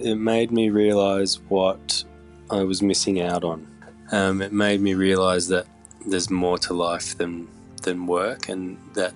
it 0.00 0.16
made 0.16 0.50
me 0.50 0.70
realize 0.70 1.40
what 1.48 2.04
I 2.50 2.62
was 2.62 2.82
missing 2.82 3.20
out 3.20 3.44
on. 3.44 3.66
Um, 4.12 4.40
it 4.42 4.52
made 4.52 4.80
me 4.80 4.94
realize 4.94 5.48
that 5.48 5.66
there's 6.06 6.30
more 6.30 6.58
to 6.58 6.74
life 6.74 7.16
than 7.18 7.48
than 7.82 8.06
work, 8.06 8.48
and 8.48 8.78
that 8.94 9.14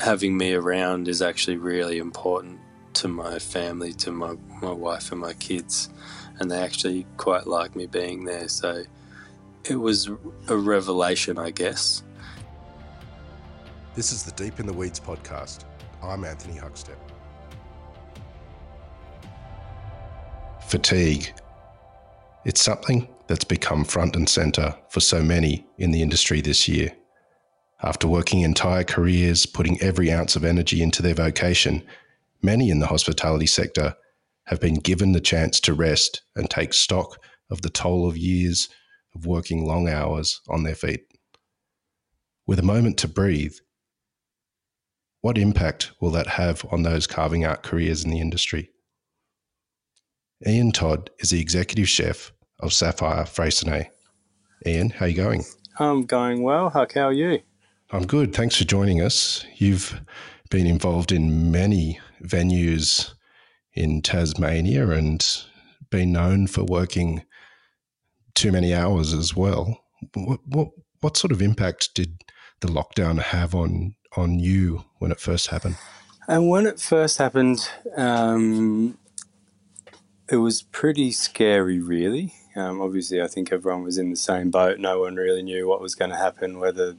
having 0.00 0.36
me 0.36 0.54
around 0.54 1.08
is 1.08 1.22
actually 1.22 1.56
really 1.56 1.98
important 1.98 2.58
to 2.94 3.08
my 3.08 3.38
family, 3.38 3.92
to 3.92 4.10
my, 4.10 4.34
my 4.60 4.72
wife 4.72 5.12
and 5.12 5.20
my 5.20 5.32
kids, 5.34 5.88
and 6.38 6.50
they 6.50 6.58
actually 6.58 7.06
quite 7.16 7.46
like 7.46 7.76
me 7.76 7.86
being 7.86 8.24
there. 8.24 8.48
So 8.48 8.84
it 9.64 9.76
was 9.76 10.08
a 10.48 10.56
revelation, 10.56 11.38
I 11.38 11.50
guess. 11.50 12.02
This 13.94 14.12
is 14.12 14.22
the 14.22 14.32
Deep 14.32 14.60
in 14.60 14.66
the 14.66 14.72
Weeds 14.72 15.00
podcast. 15.00 15.64
I'm 16.02 16.24
Anthony 16.24 16.58
Huckstep. 16.58 17.09
Fatigue. 20.70 21.34
It's 22.44 22.62
something 22.62 23.08
that's 23.26 23.42
become 23.42 23.84
front 23.84 24.14
and 24.14 24.28
centre 24.28 24.76
for 24.88 25.00
so 25.00 25.20
many 25.20 25.66
in 25.78 25.90
the 25.90 26.00
industry 26.00 26.40
this 26.40 26.68
year. 26.68 26.92
After 27.82 28.06
working 28.06 28.42
entire 28.42 28.84
careers, 28.84 29.46
putting 29.46 29.82
every 29.82 30.12
ounce 30.12 30.36
of 30.36 30.44
energy 30.44 30.80
into 30.80 31.02
their 31.02 31.14
vocation, 31.14 31.82
many 32.40 32.70
in 32.70 32.78
the 32.78 32.86
hospitality 32.86 33.46
sector 33.46 33.96
have 34.44 34.60
been 34.60 34.76
given 34.76 35.10
the 35.10 35.20
chance 35.20 35.58
to 35.58 35.74
rest 35.74 36.22
and 36.36 36.48
take 36.48 36.72
stock 36.72 37.18
of 37.50 37.62
the 37.62 37.70
toll 37.70 38.08
of 38.08 38.16
years 38.16 38.68
of 39.16 39.26
working 39.26 39.66
long 39.66 39.88
hours 39.88 40.40
on 40.48 40.62
their 40.62 40.76
feet. 40.76 41.00
With 42.46 42.60
a 42.60 42.62
moment 42.62 42.96
to 42.98 43.08
breathe, 43.08 43.56
what 45.20 45.36
impact 45.36 45.90
will 46.00 46.12
that 46.12 46.28
have 46.28 46.64
on 46.70 46.84
those 46.84 47.08
carving 47.08 47.42
out 47.42 47.64
careers 47.64 48.04
in 48.04 48.12
the 48.12 48.20
industry? 48.20 48.70
Ian 50.46 50.72
Todd 50.72 51.10
is 51.18 51.30
the 51.30 51.40
executive 51.40 51.88
chef 51.88 52.32
of 52.60 52.70
Saffire 52.70 53.24
Freycinet. 53.24 53.88
Ian, 54.66 54.90
how 54.90 55.04
are 55.04 55.08
you 55.08 55.14
going? 55.16 55.44
I'm 55.78 56.06
going 56.06 56.42
well. 56.42 56.70
Huck, 56.70 56.94
how 56.94 57.08
are 57.08 57.12
you? 57.12 57.40
I'm 57.90 58.06
good. 58.06 58.34
Thanks 58.34 58.56
for 58.56 58.64
joining 58.64 59.02
us. 59.02 59.44
You've 59.56 60.00
been 60.50 60.66
involved 60.66 61.12
in 61.12 61.50
many 61.50 62.00
venues 62.22 63.12
in 63.74 64.00
Tasmania 64.00 64.88
and 64.90 65.26
been 65.90 66.12
known 66.12 66.46
for 66.46 66.64
working 66.64 67.22
too 68.34 68.52
many 68.52 68.74
hours 68.74 69.12
as 69.12 69.36
well. 69.36 69.84
What 70.14 70.40
what 70.46 70.68
what 71.00 71.16
sort 71.16 71.32
of 71.32 71.42
impact 71.42 71.94
did 71.94 72.22
the 72.60 72.68
lockdown 72.68 73.20
have 73.20 73.54
on 73.54 73.94
on 74.16 74.38
you 74.38 74.84
when 74.98 75.10
it 75.12 75.20
first 75.20 75.48
happened? 75.48 75.76
And 76.28 76.48
when 76.48 76.66
it 76.66 76.80
first 76.80 77.18
happened, 77.18 77.68
um, 77.96 78.96
it 80.30 80.36
was 80.36 80.62
pretty 80.62 81.10
scary, 81.10 81.80
really. 81.80 82.34
Um, 82.54 82.80
obviously, 82.80 83.20
I 83.20 83.26
think 83.26 83.52
everyone 83.52 83.82
was 83.82 83.98
in 83.98 84.10
the 84.10 84.16
same 84.16 84.50
boat. 84.50 84.78
No 84.78 85.00
one 85.00 85.16
really 85.16 85.42
knew 85.42 85.66
what 85.68 85.80
was 85.80 85.94
going 85.94 86.10
to 86.10 86.16
happen, 86.16 86.60
whether 86.60 86.96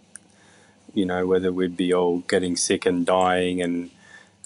you 0.93 1.05
know 1.05 1.25
whether 1.25 1.53
we'd 1.53 1.77
be 1.77 1.93
all 1.93 2.19
getting 2.19 2.57
sick 2.57 2.85
and 2.85 3.05
dying, 3.05 3.61
and 3.61 3.91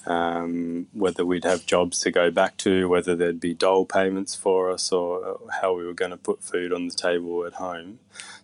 um, 0.05 0.87
whether 0.93 1.25
we'd 1.25 1.43
have 1.45 1.65
jobs 1.65 1.99
to 1.99 2.11
go 2.11 2.29
back 2.29 2.57
to, 2.57 2.87
whether 2.87 3.15
there'd 3.15 3.39
be 3.39 3.55
dole 3.55 3.85
payments 3.85 4.35
for 4.35 4.69
us, 4.69 4.91
or 4.91 5.39
how 5.61 5.73
we 5.73 5.85
were 5.85 5.93
going 5.93 6.11
to 6.11 6.17
put 6.17 6.43
food 6.43 6.71
on 6.71 6.87
the 6.87 6.93
table 6.93 7.45
at 7.45 7.53
home. 7.53 7.99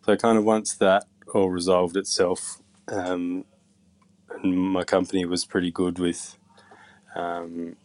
So, 0.05 0.15
kind 0.15 0.37
of 0.37 0.43
once 0.43 0.73
that 0.75 1.05
all 1.33 1.49
resolved 1.49 1.95
itself, 1.95 2.61
um, 2.87 3.45
my 4.43 4.83
company 4.83 5.23
was 5.25 5.45
pretty 5.45 5.71
good 5.71 5.99
with 5.99 6.35
um, 7.15 7.75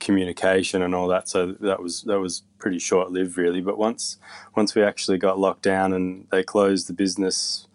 communication 0.00 0.82
and 0.82 0.94
all 0.94 1.08
that. 1.08 1.28
So 1.28 1.52
that 1.52 1.82
was 1.82 2.02
that 2.02 2.20
was 2.20 2.42
pretty 2.58 2.78
short 2.78 3.10
lived, 3.10 3.36
really. 3.36 3.60
But 3.60 3.78
once 3.78 4.18
once 4.54 4.74
we 4.74 4.82
actually 4.82 5.18
got 5.18 5.38
locked 5.38 5.62
down 5.62 5.92
and 5.92 6.26
they 6.30 6.42
closed 6.42 6.88
the 6.88 6.92
business 6.92 7.66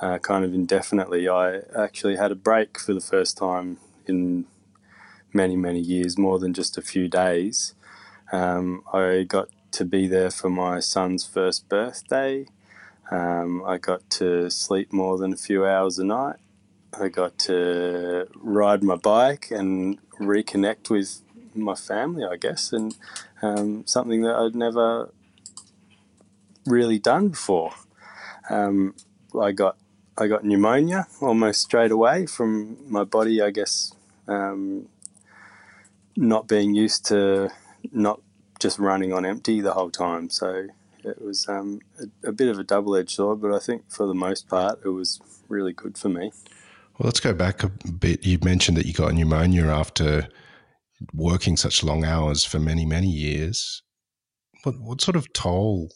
uh, 0.00 0.18
kind 0.18 0.44
of 0.44 0.52
indefinitely, 0.54 1.28
I 1.28 1.60
actually 1.76 2.16
had 2.16 2.32
a 2.32 2.36
break 2.36 2.78
for 2.78 2.92
the 2.92 3.00
first 3.00 3.36
time 3.38 3.78
in 4.06 4.46
many 5.32 5.56
many 5.56 5.80
years, 5.80 6.18
more 6.18 6.38
than 6.38 6.52
just 6.52 6.76
a 6.76 6.82
few 6.82 7.08
days. 7.08 7.74
Um, 8.32 8.82
I 8.92 9.24
got 9.28 9.48
to 9.72 9.84
be 9.84 10.06
there 10.06 10.30
for 10.30 10.50
my 10.50 10.80
son's 10.80 11.24
first 11.26 11.68
birthday. 11.68 12.46
Um, 13.10 13.62
I 13.66 13.78
got 13.78 14.08
to 14.10 14.50
sleep 14.50 14.92
more 14.92 15.18
than 15.18 15.32
a 15.32 15.36
few 15.36 15.66
hours 15.66 15.98
a 15.98 16.04
night. 16.04 16.36
I 16.98 17.08
got 17.08 17.38
to 17.40 18.28
ride 18.34 18.82
my 18.82 18.96
bike 18.96 19.50
and 19.50 19.98
reconnect 20.20 20.90
with 20.90 21.21
my 21.54 21.74
family, 21.74 22.24
I 22.24 22.36
guess, 22.36 22.72
and 22.72 22.94
um, 23.42 23.86
something 23.86 24.22
that 24.22 24.34
I'd 24.34 24.54
never 24.54 25.10
really 26.66 26.98
done 26.98 27.28
before. 27.28 27.72
Um, 28.50 28.94
I 29.40 29.52
got 29.52 29.76
I 30.18 30.26
got 30.26 30.44
pneumonia 30.44 31.06
almost 31.20 31.62
straight 31.62 31.90
away 31.90 32.26
from 32.26 32.76
my 32.90 33.04
body, 33.04 33.40
I 33.40 33.50
guess, 33.50 33.94
um, 34.28 34.88
not 36.16 36.46
being 36.46 36.74
used 36.74 37.06
to 37.06 37.50
not 37.92 38.20
just 38.60 38.78
running 38.78 39.12
on 39.12 39.24
empty 39.24 39.60
the 39.60 39.72
whole 39.72 39.90
time. 39.90 40.28
So 40.28 40.68
it 41.02 41.20
was 41.20 41.48
um, 41.48 41.80
a, 41.98 42.28
a, 42.28 42.32
bit 42.32 42.48
of 42.48 42.58
a 42.58 42.64
double 42.64 42.94
edged 42.94 43.10
sword, 43.10 43.40
but 43.40 43.52
I 43.52 43.58
think 43.58 43.90
for 43.90 44.06
the 44.06 44.14
most 44.14 44.48
part, 44.48 44.80
it 44.84 44.90
was 44.90 45.20
really 45.48 45.72
good 45.72 45.96
for 45.96 46.08
me. 46.08 46.32
Well, 46.98 47.06
let's 47.06 47.20
go 47.20 47.32
back 47.32 47.62
a 47.62 47.68
bit. 47.68 48.24
You 48.24 48.38
mentioned 48.44 48.76
that 48.76 48.86
you 48.86 48.92
got 48.92 49.14
pneumonia 49.14 49.66
after 49.66 50.28
working 51.12 51.56
such 51.56 51.82
long 51.82 52.04
hours 52.04 52.44
for 52.44 52.58
many, 52.58 52.84
many 52.86 53.08
years. 53.08 53.82
What, 54.62 54.80
what 54.80 55.00
sort 55.00 55.16
of 55.16 55.32
toll 55.32 55.90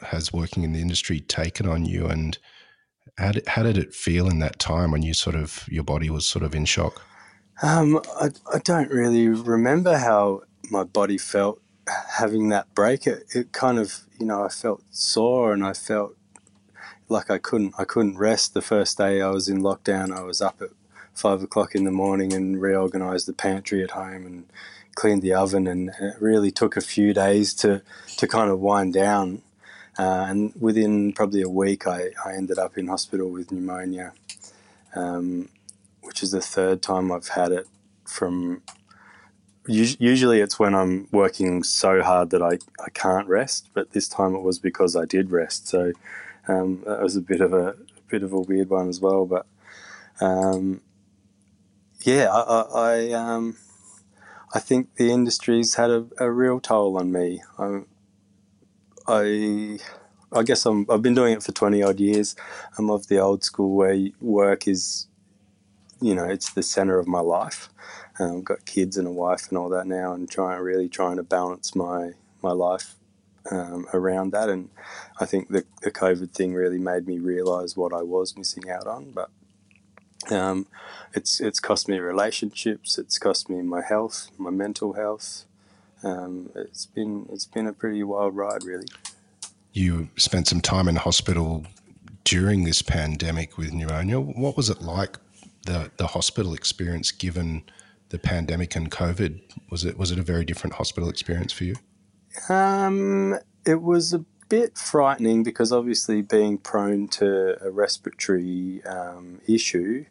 has 0.00 0.32
working 0.32 0.62
in 0.62 0.72
the 0.72 0.80
industry 0.80 1.20
taken 1.20 1.66
on 1.66 1.84
you? 1.84 2.06
And 2.06 2.38
how 3.18 3.32
did, 3.32 3.46
how 3.48 3.62
did 3.62 3.78
it 3.78 3.94
feel 3.94 4.28
in 4.28 4.38
that 4.40 4.58
time 4.58 4.90
when 4.90 5.02
you 5.02 5.14
sort 5.14 5.36
of, 5.36 5.66
your 5.68 5.84
body 5.84 6.10
was 6.10 6.26
sort 6.26 6.44
of 6.44 6.54
in 6.54 6.64
shock? 6.64 7.02
Um, 7.62 8.00
I, 8.20 8.30
I 8.52 8.58
don't 8.58 8.90
really 8.90 9.28
remember 9.28 9.98
how 9.98 10.42
my 10.70 10.84
body 10.84 11.18
felt 11.18 11.60
having 12.18 12.48
that 12.48 12.74
break. 12.74 13.06
It, 13.06 13.24
it 13.34 13.52
kind 13.52 13.78
of, 13.78 14.00
you 14.18 14.26
know, 14.26 14.44
I 14.44 14.48
felt 14.48 14.82
sore 14.90 15.52
and 15.52 15.64
I 15.64 15.72
felt 15.72 16.16
like 17.08 17.30
I 17.30 17.38
couldn't 17.38 17.74
I 17.78 17.84
couldn't 17.84 18.16
rest 18.16 18.54
the 18.54 18.62
first 18.62 18.98
day 18.98 19.20
I 19.20 19.28
was 19.30 19.48
in 19.48 19.60
lockdown. 19.60 20.16
I 20.16 20.22
was 20.22 20.40
up 20.40 20.62
at 20.62 20.70
five 21.14 21.42
o'clock 21.42 21.74
in 21.74 21.84
the 21.84 21.90
morning 21.90 22.32
and 22.32 22.60
reorganized 22.60 23.26
the 23.26 23.32
pantry 23.32 23.82
at 23.82 23.92
home 23.92 24.26
and 24.26 24.46
cleaned 24.94 25.22
the 25.22 25.34
oven. 25.34 25.66
And 25.66 25.90
it 26.00 26.14
really 26.20 26.50
took 26.50 26.76
a 26.76 26.80
few 26.80 27.12
days 27.12 27.54
to, 27.54 27.82
to 28.16 28.26
kind 28.26 28.50
of 28.50 28.60
wind 28.60 28.94
down. 28.94 29.42
Uh, 29.98 30.26
and 30.28 30.52
within 30.58 31.12
probably 31.12 31.42
a 31.42 31.48
week, 31.48 31.86
I, 31.86 32.10
I 32.24 32.32
ended 32.34 32.58
up 32.58 32.78
in 32.78 32.88
hospital 32.88 33.30
with 33.30 33.52
pneumonia, 33.52 34.12
um, 34.94 35.48
which 36.00 36.22
is 36.22 36.30
the 36.30 36.40
third 36.40 36.82
time 36.82 37.12
I've 37.12 37.28
had 37.28 37.52
it 37.52 37.66
from. 38.06 38.62
Usually, 39.68 40.40
it's 40.40 40.58
when 40.58 40.74
I'm 40.74 41.08
working 41.12 41.62
so 41.62 42.02
hard 42.02 42.30
that 42.30 42.42
I, 42.42 42.58
I 42.84 42.90
can't 42.94 43.28
rest, 43.28 43.68
but 43.74 43.92
this 43.92 44.08
time 44.08 44.34
it 44.34 44.42
was 44.42 44.58
because 44.58 44.96
I 44.96 45.04
did 45.04 45.30
rest. 45.30 45.68
So 45.68 45.92
um, 46.48 46.82
that 46.84 47.00
was 47.00 47.14
a 47.14 47.20
bit 47.20 47.40
of 47.40 47.52
a, 47.52 47.68
a, 47.68 47.74
bit 48.08 48.24
of 48.24 48.32
a 48.32 48.40
weird 48.40 48.70
one 48.70 48.88
as 48.88 48.98
well. 48.98 49.24
But 49.24 49.46
um, 50.20 50.80
yeah, 52.06 52.28
I, 52.30 52.40
I, 52.40 52.62
I, 52.74 53.12
um, 53.12 53.56
I 54.54 54.58
think 54.58 54.94
the 54.96 55.10
industry's 55.10 55.74
had 55.74 55.90
a, 55.90 56.06
a 56.18 56.30
real 56.30 56.60
toll 56.60 56.98
on 56.98 57.12
me. 57.12 57.42
I, 57.58 57.80
I, 59.06 59.78
I 60.32 60.42
guess 60.42 60.64
I'm, 60.66 60.86
I've 60.90 61.02
been 61.02 61.14
doing 61.14 61.34
it 61.34 61.42
for 61.42 61.52
20 61.52 61.82
odd 61.82 62.00
years. 62.00 62.36
I'm 62.78 62.90
of 62.90 63.08
the 63.08 63.18
old 63.18 63.44
school 63.44 63.74
where 63.74 64.08
work 64.20 64.68
is, 64.68 65.06
you 66.00 66.14
know, 66.14 66.24
it's 66.24 66.50
the 66.50 66.62
center 66.62 66.98
of 66.98 67.06
my 67.06 67.20
life. 67.20 67.68
Um, 68.18 68.38
I've 68.38 68.44
got 68.44 68.64
kids 68.66 68.96
and 68.96 69.06
a 69.06 69.10
wife 69.10 69.48
and 69.48 69.58
all 69.58 69.68
that 69.70 69.86
now, 69.86 70.12
and 70.12 70.30
trying 70.30 70.60
really 70.60 70.88
trying 70.88 71.16
to 71.16 71.22
balance 71.22 71.74
my 71.74 72.12
my 72.42 72.52
life 72.52 72.94
um, 73.50 73.86
around 73.94 74.32
that. 74.32 74.48
And 74.48 74.68
I 75.18 75.26
think 75.26 75.48
the 75.48 75.64
the 75.82 75.90
COVID 75.90 76.32
thing 76.32 76.54
really 76.54 76.78
made 76.78 77.06
me 77.06 77.18
realize 77.18 77.76
what 77.76 77.92
I 77.92 78.02
was 78.02 78.36
missing 78.36 78.70
out 78.70 78.86
on. 78.86 79.12
But 79.12 79.30
um, 80.30 80.66
it's 81.14 81.40
it's 81.40 81.60
cost 81.60 81.88
me 81.88 81.98
relationships. 81.98 82.98
It's 82.98 83.18
cost 83.18 83.48
me 83.48 83.62
my 83.62 83.82
health, 83.82 84.30
my 84.38 84.50
mental 84.50 84.94
health. 84.94 85.44
Um, 86.02 86.50
it's 86.54 86.86
been 86.86 87.28
it's 87.32 87.46
been 87.46 87.66
a 87.66 87.72
pretty 87.72 88.02
wild 88.02 88.36
ride, 88.36 88.64
really. 88.64 88.86
You 89.72 90.08
spent 90.16 90.48
some 90.48 90.60
time 90.60 90.88
in 90.88 90.96
hospital 90.96 91.66
during 92.24 92.64
this 92.64 92.82
pandemic 92.82 93.56
with 93.56 93.72
pneumonia. 93.72 94.20
What 94.20 94.56
was 94.56 94.70
it 94.70 94.82
like 94.82 95.18
the 95.66 95.90
the 95.96 96.08
hospital 96.08 96.54
experience 96.54 97.10
given 97.10 97.62
the 98.10 98.18
pandemic 98.18 98.76
and 98.76 98.90
COVID? 98.90 99.40
Was 99.70 99.84
it 99.84 99.98
was 99.98 100.10
it 100.10 100.18
a 100.18 100.22
very 100.22 100.44
different 100.44 100.74
hospital 100.74 101.08
experience 101.08 101.52
for 101.52 101.64
you? 101.64 101.76
Um, 102.48 103.38
it 103.66 103.82
was 103.82 104.12
a 104.12 104.24
bit 104.52 104.76
frightening 104.76 105.42
because 105.42 105.72
obviously 105.72 106.20
being 106.20 106.58
prone 106.58 107.08
to 107.08 107.56
a 107.64 107.70
respiratory 107.70 108.84
um, 108.84 109.40
issue 109.48 110.04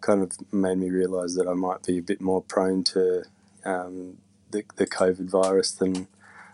kind 0.00 0.22
of 0.22 0.30
made 0.52 0.78
me 0.78 0.88
realise 0.88 1.34
that 1.34 1.48
I 1.48 1.54
might 1.54 1.84
be 1.84 1.98
a 1.98 2.02
bit 2.02 2.20
more 2.20 2.40
prone 2.40 2.84
to 2.84 3.24
um, 3.64 4.18
the, 4.52 4.62
the 4.76 4.86
COVID 4.86 5.28
virus 5.28 5.72
than 5.72 6.06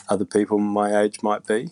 other 0.08 0.24
people 0.24 0.58
my 0.58 0.98
age 0.98 1.22
might 1.22 1.46
be. 1.46 1.68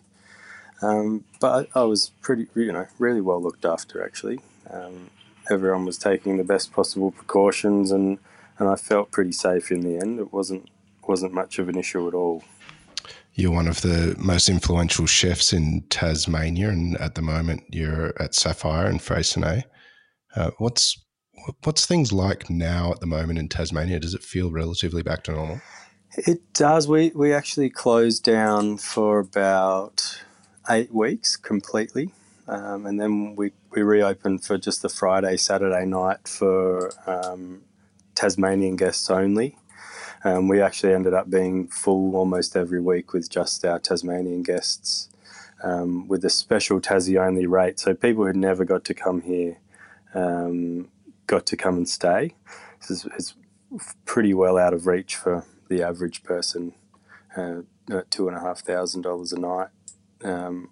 Um, 0.82 1.24
but 1.40 1.70
I, 1.74 1.80
I, 1.80 1.84
was 1.84 2.10
pretty, 2.20 2.48
you 2.54 2.70
know, 2.70 2.86
really 2.98 3.22
well 3.22 3.40
looked 3.40 3.64
after 3.64 4.04
actually. 4.04 4.40
Um, 4.70 5.08
everyone 5.50 5.86
was 5.86 5.96
taking 5.96 6.36
the 6.36 6.44
best 6.44 6.70
possible 6.74 7.12
precautions, 7.12 7.90
and, 7.90 8.18
and 8.58 8.68
I 8.68 8.76
felt 8.76 9.10
pretty 9.10 9.32
safe 9.32 9.72
in 9.72 9.80
the 9.80 9.96
end. 9.96 10.20
It 10.20 10.34
wasn't 10.34 10.68
wasn't 11.08 11.32
much 11.32 11.58
of 11.58 11.70
an 11.70 11.78
issue 11.78 12.06
at 12.06 12.12
all. 12.12 12.44
You're 13.34 13.52
one 13.52 13.68
of 13.68 13.80
the 13.80 14.14
most 14.18 14.48
influential 14.48 15.06
chefs 15.06 15.52
in 15.52 15.84
Tasmania, 15.88 16.68
and 16.68 16.96
at 16.98 17.14
the 17.14 17.22
moment 17.22 17.62
you're 17.70 18.08
at 18.20 18.32
Saffire 18.32 18.86
and 18.86 19.00
Freycinet. 19.00 19.64
Uh, 20.36 20.50
what's 20.58 21.02
what's 21.64 21.86
things 21.86 22.12
like 22.12 22.50
now 22.50 22.92
at 22.92 23.00
the 23.00 23.06
moment 23.06 23.38
in 23.38 23.48
Tasmania? 23.48 24.00
Does 24.00 24.14
it 24.14 24.22
feel 24.22 24.50
relatively 24.50 25.02
back 25.02 25.24
to 25.24 25.32
normal? 25.32 25.60
It 26.16 26.52
does. 26.52 26.86
We 26.86 27.10
we 27.14 27.32
actually 27.32 27.70
closed 27.70 28.22
down 28.22 28.76
for 28.76 29.18
about 29.18 30.22
eight 30.68 30.92
weeks 30.94 31.36
completely, 31.36 32.10
um, 32.46 32.84
and 32.84 33.00
then 33.00 33.34
we 33.34 33.52
we 33.70 33.82
reopened 33.82 34.44
for 34.44 34.58
just 34.58 34.82
the 34.82 34.90
Friday 34.90 35.38
Saturday 35.38 35.86
night 35.86 36.28
for 36.28 36.92
um, 37.06 37.62
Tasmanian 38.14 38.76
guests 38.76 39.10
only. 39.10 39.56
Um, 40.24 40.48
we 40.48 40.60
actually 40.60 40.94
ended 40.94 41.14
up 41.14 41.30
being 41.30 41.66
full 41.66 42.14
almost 42.16 42.56
every 42.56 42.80
week 42.80 43.12
with 43.12 43.28
just 43.28 43.64
our 43.64 43.78
Tasmanian 43.78 44.42
guests, 44.42 45.08
um, 45.62 46.06
with 46.06 46.24
a 46.24 46.30
special 46.30 46.80
Tassie 46.80 47.20
only 47.20 47.46
rate. 47.46 47.80
So 47.80 47.94
people 47.94 48.26
who 48.26 48.32
never 48.32 48.64
got 48.64 48.84
to 48.84 48.94
come 48.94 49.22
here 49.22 49.58
um, 50.14 50.88
got 51.26 51.46
to 51.46 51.56
come 51.56 51.76
and 51.76 51.88
stay. 51.88 52.34
It's, 52.80 53.04
it's, 53.04 53.34
pretty 54.04 54.34
well 54.34 54.58
out 54.58 54.74
of 54.74 54.86
reach 54.86 55.16
for 55.16 55.46
the 55.70 55.82
average 55.82 56.22
person, 56.22 56.74
uh, 57.34 57.62
two 58.10 58.28
and 58.28 58.36
a 58.36 58.40
half 58.40 58.60
thousand 58.60 59.00
dollars 59.00 59.32
a 59.32 59.40
night. 59.40 59.68
Um, 60.22 60.70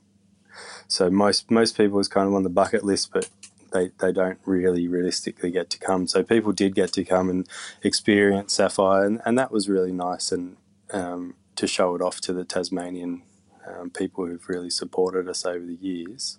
so 0.87 1.09
most 1.11 1.51
most 1.51 1.77
people 1.77 1.99
is 1.99 2.09
kind 2.09 2.29
of 2.29 2.35
on 2.35 2.43
the 2.43 2.51
bucket 2.51 2.85
list, 2.85 3.11
but 3.11 3.31
they, 3.73 3.91
they 4.01 4.13
don't 4.13 4.39
really 4.45 4.89
realistically 4.89 5.51
get 5.51 5.71
to 5.71 5.79
come. 5.79 6.07
So 6.07 6.23
people 6.23 6.53
did 6.53 6.75
get 6.75 6.93
to 6.95 7.05
come 7.05 7.29
and 7.29 7.49
experience 7.83 8.57
Saffire, 8.57 9.07
and, 9.07 9.21
and 9.25 9.39
that 9.39 9.53
was 9.53 9.69
really 9.69 9.93
nice 9.93 10.33
and 10.33 10.57
um, 10.93 11.35
to 11.57 11.67
show 11.67 11.95
it 11.95 12.03
off 12.03 12.21
to 12.23 12.33
the 12.33 12.45
Tasmanian 12.45 13.23
um, 13.67 13.91
people 13.91 14.27
who've 14.27 14.49
really 14.49 14.71
supported 14.71 15.29
us 15.29 15.45
over 15.45 15.65
the 15.65 15.75
years. 15.75 16.39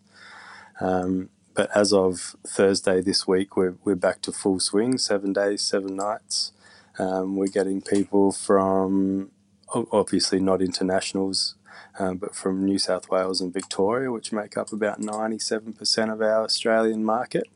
Um, 0.79 1.29
but 1.53 1.69
as 1.75 1.93
of 1.93 2.35
Thursday 2.47 3.01
this 3.01 3.27
week, 3.27 3.55
we're, 3.55 3.75
we're 3.83 3.95
back 3.95 4.21
to 4.23 4.31
full 4.31 4.59
swing, 4.59 4.97
seven 4.97 5.33
days, 5.33 5.61
seven 5.61 5.95
nights. 5.95 6.53
Um, 6.97 7.35
we're 7.35 7.47
getting 7.47 7.81
people 7.81 8.31
from 8.31 9.31
obviously 9.73 10.39
not 10.39 10.61
internationals 10.61 11.55
um, 11.99 12.17
but 12.17 12.35
from 12.35 12.65
New 12.65 12.79
South 12.79 13.09
Wales 13.09 13.41
and 13.41 13.53
Victoria, 13.53 14.11
which 14.11 14.31
make 14.31 14.57
up 14.57 14.71
about 14.71 15.01
97% 15.01 16.13
of 16.13 16.21
our 16.21 16.43
Australian 16.43 17.03
market. 17.03 17.47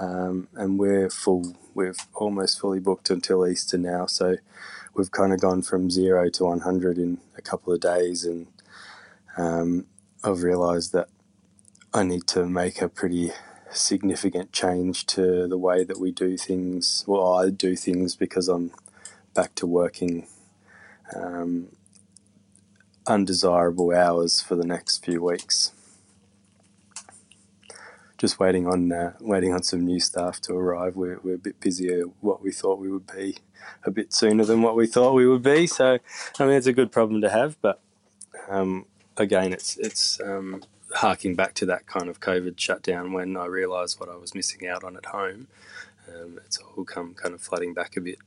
Um, 0.00 0.48
and 0.54 0.78
we're 0.78 1.10
full, 1.10 1.56
we're 1.74 1.94
almost 2.14 2.60
fully 2.60 2.80
booked 2.80 3.10
until 3.10 3.46
Easter 3.46 3.78
now. 3.78 4.06
So 4.06 4.36
we've 4.94 5.10
kind 5.10 5.32
of 5.32 5.40
gone 5.40 5.62
from 5.62 5.90
zero 5.90 6.28
to 6.30 6.44
100 6.44 6.98
in 6.98 7.18
a 7.36 7.42
couple 7.42 7.72
of 7.72 7.80
days. 7.80 8.24
And 8.24 8.48
um, 9.36 9.86
I've 10.22 10.42
realised 10.42 10.92
that 10.92 11.08
I 11.92 12.02
need 12.02 12.26
to 12.28 12.46
make 12.46 12.82
a 12.82 12.88
pretty 12.88 13.32
significant 13.70 14.52
change 14.52 15.06
to 15.06 15.46
the 15.46 15.58
way 15.58 15.84
that 15.84 16.00
we 16.00 16.12
do 16.12 16.36
things. 16.36 17.04
Well, 17.06 17.34
I 17.34 17.50
do 17.50 17.76
things 17.76 18.16
because 18.16 18.48
I'm 18.48 18.72
back 19.34 19.54
to 19.56 19.66
working 19.66 20.26
um, 21.14 21.68
undesirable 23.08 23.92
hours 23.92 24.40
for 24.40 24.54
the 24.54 24.66
next 24.66 25.04
few 25.04 25.22
weeks. 25.22 25.72
Just 28.18 28.38
waiting 28.40 28.66
on 28.66 28.92
uh, 28.92 29.12
waiting 29.20 29.52
on 29.52 29.62
some 29.62 29.84
new 29.84 30.00
staff 30.00 30.40
to 30.42 30.54
arrive. 30.54 30.96
We're, 30.96 31.20
we're 31.22 31.36
a 31.36 31.38
bit 31.38 31.60
busier 31.60 32.02
what 32.20 32.42
we 32.42 32.50
thought 32.50 32.80
we 32.80 32.90
would 32.90 33.06
be, 33.06 33.38
a 33.84 33.90
bit 33.90 34.12
sooner 34.12 34.44
than 34.44 34.60
what 34.60 34.74
we 34.74 34.86
thought 34.86 35.14
we 35.14 35.28
would 35.28 35.42
be. 35.42 35.66
So, 35.68 35.98
I 36.38 36.44
mean, 36.44 36.54
it's 36.54 36.66
a 36.66 36.72
good 36.72 36.90
problem 36.90 37.20
to 37.20 37.30
have. 37.30 37.56
But 37.60 37.80
um, 38.48 38.86
again, 39.16 39.52
it's 39.52 39.76
it's 39.76 40.20
um, 40.20 40.64
harking 40.94 41.36
back 41.36 41.54
to 41.54 41.66
that 41.66 41.86
kind 41.86 42.08
of 42.08 42.18
COVID 42.20 42.58
shutdown 42.58 43.12
when 43.12 43.36
I 43.36 43.46
realised 43.46 44.00
what 44.00 44.08
I 44.08 44.16
was 44.16 44.34
missing 44.34 44.66
out 44.66 44.82
on 44.82 44.96
at 44.96 45.06
home. 45.06 45.46
Um, 46.08 46.40
it's 46.44 46.58
all 46.58 46.84
come 46.84 47.14
kind 47.14 47.34
of 47.34 47.40
flooding 47.40 47.72
back 47.72 47.96
a 47.96 48.00
bit 48.00 48.18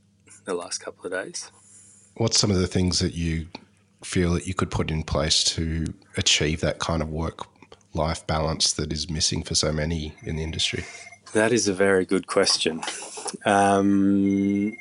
the 0.46 0.54
last 0.54 0.78
couple 0.80 1.06
of 1.06 1.12
days. 1.12 1.52
What's 2.16 2.40
some 2.40 2.52
of 2.52 2.58
the 2.58 2.68
things 2.68 3.00
that 3.00 3.14
you 3.14 3.48
feel 4.04 4.34
that 4.34 4.48
you 4.48 4.54
could 4.54 4.72
put 4.72 4.92
in 4.92 5.04
place 5.04 5.44
to 5.44 5.94
achieve 6.18 6.62
that 6.62 6.80
kind 6.80 7.02
of 7.02 7.10
work 7.10 7.46
life 7.94 8.26
balance 8.26 8.74
that 8.74 8.92
is 8.92 9.10
missing 9.10 9.44
for 9.44 9.56
so 9.56 9.72
many 9.72 10.14
in 10.24 10.38
the 10.38 10.44
industry? 10.44 10.86
That 11.34 11.52
is 11.52 11.68
a 11.68 11.74
very 11.74 12.06
good 12.06 12.28
question. 12.28 12.82
Um, 13.46 14.74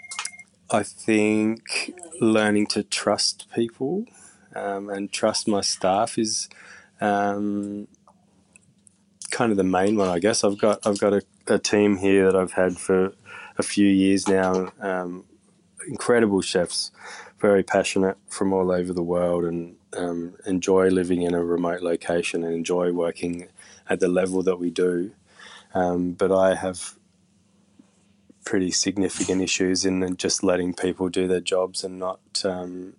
I 0.71 0.83
think 0.83 1.93
learning 2.21 2.67
to 2.69 2.83
trust 2.83 3.47
people 3.55 4.05
um, 4.55 4.91
and 4.91 5.13
trust 5.13 5.49
my 5.49 5.61
staff 5.61 6.19
is 6.19 6.49
um, 7.01 7.89
kind 9.31 9.51
of 9.51 9.57
the 9.57 9.65
main 9.65 9.97
one, 9.97 10.09
I 10.09 10.19
guess. 10.19 10.45
I've 10.45 10.59
got 10.59 10.85
I've 10.87 10.99
got 10.99 11.13
a, 11.13 11.23
a 11.47 11.59
team 11.59 11.97
here 11.97 12.27
that 12.27 12.37
I've 12.37 12.53
had 12.53 12.79
for 12.79 13.13
a 13.59 13.63
few 13.63 13.87
years 13.87 14.29
now. 14.29 14.73
Um, 14.81 15.25
incredible 15.89 16.41
chefs 16.41 16.91
very 17.41 17.63
passionate 17.63 18.19
from 18.29 18.53
all 18.53 18.71
over 18.71 18.93
the 18.93 19.03
world 19.03 19.45
and 19.45 19.77
um, 19.97 20.37
enjoy 20.47 20.89
living 20.89 21.23
in 21.23 21.35
a 21.35 21.43
remote 21.43 21.81
location 21.81 22.45
and 22.45 22.55
enjoy 22.55 22.93
working 22.93 23.49
at 23.89 24.01
the 24.01 24.09
level 24.09 24.43
that 24.43 24.59
we 24.59 24.71
do. 24.71 25.13
Um, 25.75 26.13
but 26.13 26.31
I 26.31 26.55
have 26.55 26.95
pretty 28.45 28.71
significant 28.71 29.43
issues 29.43 29.85
in 29.85 30.17
just 30.17 30.43
letting 30.43 30.75
people 30.75 31.09
do 31.09 31.27
their 31.27 31.41
jobs 31.41 31.83
and 31.83 31.99
not 31.99 32.21
um, 32.45 32.95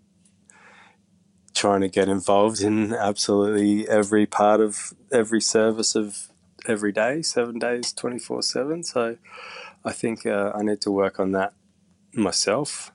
trying 1.54 1.82
to 1.82 1.90
get 1.90 2.08
involved 2.08 2.62
in 2.62 2.94
absolutely 2.94 3.88
every 3.88 4.26
part 4.26 4.60
of 4.60 4.94
every 5.12 5.42
service 5.42 5.96
of 5.96 6.30
every 6.68 6.92
day, 6.92 7.22
seven 7.22 7.60
days, 7.60 7.94
24 7.94 8.42
7. 8.42 8.84
So 8.84 9.18
I 9.84 9.92
think 9.92 10.26
uh, 10.26 10.52
I 10.56 10.64
need 10.64 10.82
to 10.82 10.92
work 10.92 11.20
on 11.20 11.32
that 11.34 11.54
myself 12.14 12.92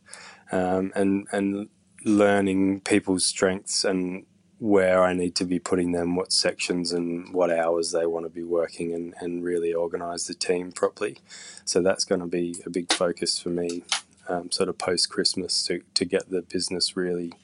um, 0.53 0.93
and 0.95 1.27
and 1.33 1.69
learning 2.05 2.81
people's 2.81 3.27
strengths 3.27 3.85
and 3.85 4.25
where 4.59 5.03
I 5.03 5.13
need 5.13 5.35
to 5.37 5.45
be 5.45 5.59
putting 5.59 5.93
them, 5.93 6.17
what 6.17 6.33
sections 6.33 6.93
and 6.93 7.33
what 7.35 7.51
hours 7.51 7.93
they 7.93 8.07
want 8.07 8.25
to 8.25 8.31
be 8.31 8.43
working, 8.43 8.95
and, 8.95 9.15
and 9.21 9.45
really 9.45 9.75
organise 9.75 10.27
the 10.27 10.35
team 10.35 10.73
properly. 10.73 11.19
So 11.65 11.83
that's 11.83 12.05
going 12.05 12.23
to 12.23 12.27
be 12.27 12.57
a 12.65 12.71
big 12.71 12.91
focus 12.93 13.39
for 13.39 13.51
me, 13.51 13.83
um, 14.29 14.51
sort 14.51 14.69
of 14.69 14.79
post 14.79 15.11
Christmas, 15.11 15.63
to, 15.65 15.83
to 15.95 16.05
get 16.05 16.31
the 16.31 16.41
business 16.41 16.97
really 16.97 17.35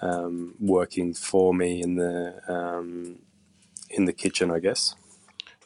um, 0.00 0.54
working 0.60 1.12
for 1.12 1.52
me 1.52 1.82
in 1.82 1.96
the 1.96 2.40
um, 2.46 3.18
in 3.90 4.04
the 4.04 4.12
kitchen, 4.12 4.50
I 4.50 4.58
guess. 4.58 4.94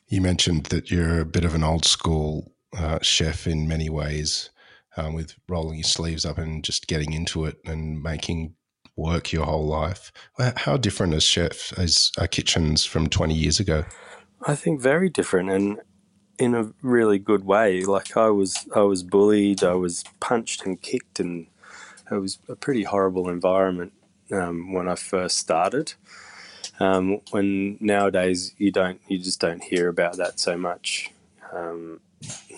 You 0.07 0.21
mentioned 0.21 0.67
that 0.67 0.91
you're 0.91 1.21
a 1.21 1.27
bit 1.27 1.45
of 1.45 1.55
an 1.55 1.65
old 1.65 1.85
school 1.85 2.53
uh, 2.77 2.99
chef 3.03 3.47
in 3.47 3.69
many 3.69 3.91
ways 3.91 4.51
um, 4.99 5.15
with 5.15 5.35
rolling 5.49 5.79
your 5.79 5.85
sleeves 5.85 6.25
up 6.25 6.39
and 6.39 6.65
just 6.65 6.87
getting 6.87 7.13
into 7.13 7.45
it 7.45 7.57
and 7.65 8.03
making 8.03 8.55
work 8.97 9.33
your 9.33 9.47
whole 9.47 9.67
life. 9.67 10.13
How 10.57 10.77
different 10.77 11.15
as 11.15 11.23
chef 11.23 11.73
as 11.79 12.11
are 12.19 12.27
kitchens 12.27 12.85
from 12.85 13.09
20 13.09 13.35
years 13.35 13.61
ago? 13.61 13.85
I 14.43 14.55
think 14.55 14.81
very 14.81 15.09
different 15.09 15.51
and 15.51 15.81
in 16.39 16.55
a 16.55 16.73
really 16.83 17.19
good 17.19 17.45
way. 17.45 17.85
Like 17.85 18.17
I 18.17 18.29
was, 18.31 18.67
I 18.75 18.81
was 18.81 19.03
bullied, 19.03 19.63
I 19.65 19.75
was 19.75 20.05
punched 20.21 20.65
and 20.65 20.81
kicked, 20.81 21.21
and 21.21 21.47
it 22.11 22.17
was 22.17 22.39
a 22.49 22.57
pretty 22.57 22.85
horrible 22.85 23.29
environment 23.29 23.93
um, 24.33 24.73
when 24.73 24.89
I 24.89 24.95
first 24.95 25.39
started. 25.39 25.95
Um, 26.81 27.21
when 27.31 27.77
nowadays 27.81 28.55
you 28.57 28.71
don't, 28.71 29.01
you 29.09 29.19
just 29.19 29.41
don't 29.41 29.63
hear 29.65 29.89
about 29.89 30.17
that 30.17 30.39
so 30.39 30.57
much. 30.57 31.11
Um, 31.53 32.01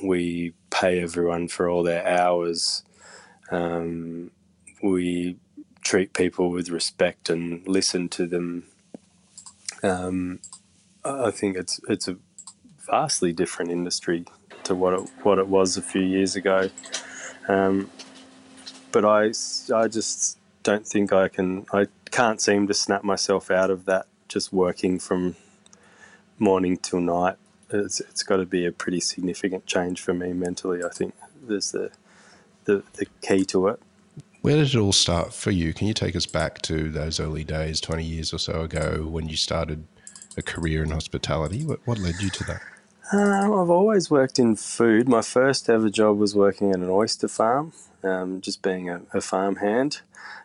we 0.03 0.55
pay 0.71 1.01
everyone 1.03 1.49
for 1.49 1.69
all 1.69 1.83
their 1.83 2.07
hours. 2.07 2.83
Um, 3.51 4.31
we 4.83 5.37
treat 5.83 6.13
people 6.13 6.51
with 6.51 6.71
respect 6.71 7.31
and 7.31 7.67
listen 7.67 8.09
to 8.11 8.27
them. 8.27 8.65
Um, 9.83 10.41
I 11.05 11.31
think 11.31 11.57
it's 11.57 11.81
it's 11.89 12.09
a 12.09 12.17
vastly 12.91 13.33
different 13.33 13.71
industry 13.71 14.25
to 14.65 14.75
what 14.75 14.95
it 14.95 15.11
what 15.23 15.39
it 15.39 15.49
was 15.49 15.77
a 15.77 15.83
few 15.83 16.03
years 16.03 16.37
ago. 16.37 16.71
Um, 17.49 17.91
but 18.93 19.05
I 19.05 19.33
I 19.75 19.89
just 19.89 20.39
don't 20.63 20.87
think 20.87 21.13
I 21.13 21.29
can 21.29 21.67
I 21.73 21.87
can't 22.11 22.41
seem 22.41 22.67
to 22.69 22.75
snap 22.75 23.05
myself 23.05 23.51
out 23.51 23.71
of 23.71 23.85
that 23.87 24.07
just 24.29 24.53
working 24.53 24.99
from 24.99 25.37
morning 26.39 26.77
till 26.77 27.01
night 27.01 27.37
it's, 27.73 28.01
it's 28.01 28.23
got 28.23 28.37
to 28.37 28.47
be 28.47 28.67
a 28.67 28.73
pretty 28.73 29.01
significant 29.01 29.67
change 29.67 30.01
for 30.01 30.15
me 30.15 30.33
mentally. 30.33 30.83
I 30.85 30.89
think 30.89 31.15
there's 31.43 31.73
the, 31.73 31.91
the, 32.65 32.83
the 32.95 33.07
key 33.23 33.45
to 33.47 33.69
it. 33.69 33.81
Where 34.43 34.57
did 34.57 34.75
it 34.75 34.79
all 34.79 34.93
start 34.93 35.35
for 35.35 35.51
you? 35.51 35.75
Can 35.75 35.87
you 35.87 35.95
take 35.95 36.17
us 36.17 36.27
back 36.27 36.63
to 36.63 36.91
those 36.91 37.21
early 37.21 37.45
days, 37.45 37.81
20 37.81 38.05
years 38.05 38.33
or 38.33 38.39
so 38.39 38.63
ago, 38.63 39.07
when 39.07 39.29
you 39.29 39.37
started 39.37 39.85
a 40.37 40.43
career 40.43 40.83
in 40.83 40.91
hospitality? 40.91 41.65
What, 41.65 41.81
what 41.85 41.99
led 41.99 42.15
you 42.21 42.31
to 42.31 42.45
that? 42.45 42.63
Uh, 43.13 43.61
I've 43.61 43.71
always 43.71 44.11
worked 44.11 44.39
in 44.39 44.57
food. 44.57 45.09
My 45.09 45.21
first 45.21 45.69
ever 45.69 45.91
job 45.91 46.19
was 46.19 46.35
working 46.35 46.71
at 46.71 46.77
an 46.77 46.89
oyster 46.89 47.29
farm, 47.29 47.73
um, 48.05 48.41
just 48.41 48.63
being 48.63 48.89
a, 48.89 49.03
a 49.13 49.21
farmhand. 49.21 50.01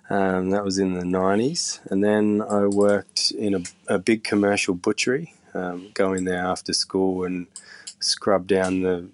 Um, 0.09 0.49
that 0.49 0.63
was 0.63 0.77
in 0.77 0.93
the 0.93 1.03
90s. 1.03 1.79
And 1.89 2.03
then 2.03 2.41
I 2.41 2.65
worked 2.65 3.31
in 3.31 3.55
a, 3.55 3.61
a 3.87 3.99
big 3.99 4.23
commercial 4.23 4.73
butchery, 4.73 5.34
um, 5.55 5.91
in 5.97 6.25
there 6.25 6.45
after 6.45 6.73
school 6.73 7.23
and 7.23 7.47
scrub 7.99 8.45
down 8.45 8.81
the 8.81 9.09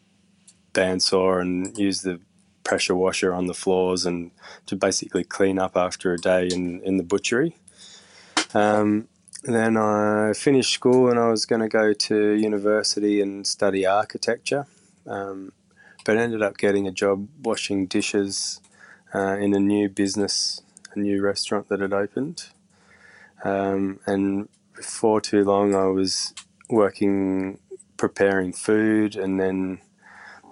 bandsaw 0.74 1.42
and 1.42 1.78
use 1.78 2.02
the 2.02 2.20
pressure 2.64 2.96
washer 2.96 3.34
on 3.34 3.48
the 3.48 3.54
floors 3.54 4.06
and 4.06 4.32
to 4.66 4.76
basically 4.76 5.24
clean 5.24 5.60
up 5.60 5.76
after 5.76 6.14
a 6.14 6.18
day 6.18 6.48
in, 6.48 6.82
in 6.82 6.98
the 6.98 7.04
butchery. 7.04 7.56
Um, 8.54 9.08
then 9.44 9.76
I 9.78 10.34
finished 10.34 10.74
school 10.74 11.10
and 11.10 11.20
I 11.20 11.30
was 11.30 11.46
going 11.46 11.62
to 11.62 11.68
go 11.68 11.94
to 11.94 12.32
university 12.34 13.22
and 13.22 13.46
study 13.48 13.86
architecture, 13.86 14.68
um, 15.08 15.52
but 16.06 16.18
ended 16.18 16.42
up 16.42 16.58
getting 16.58 16.88
a 16.88 16.92
job 16.92 17.28
washing 17.44 17.88
dishes 17.88 18.62
uh, 19.16 19.38
in 19.38 19.54
a 19.56 19.60
new 19.60 19.90
business, 19.90 20.62
a 20.94 21.00
new 21.00 21.22
restaurant 21.22 21.70
that 21.70 21.80
had 21.80 21.94
opened. 21.94 22.50
Um, 23.44 24.00
and 24.06 24.48
before 24.82 25.22
too 25.22 25.44
long, 25.44 25.76
I 25.76 25.86
was 25.86 26.34
working 26.70 27.60
preparing 27.98 28.52
food 28.52 29.16
and 29.16 29.40
then 29.40 29.80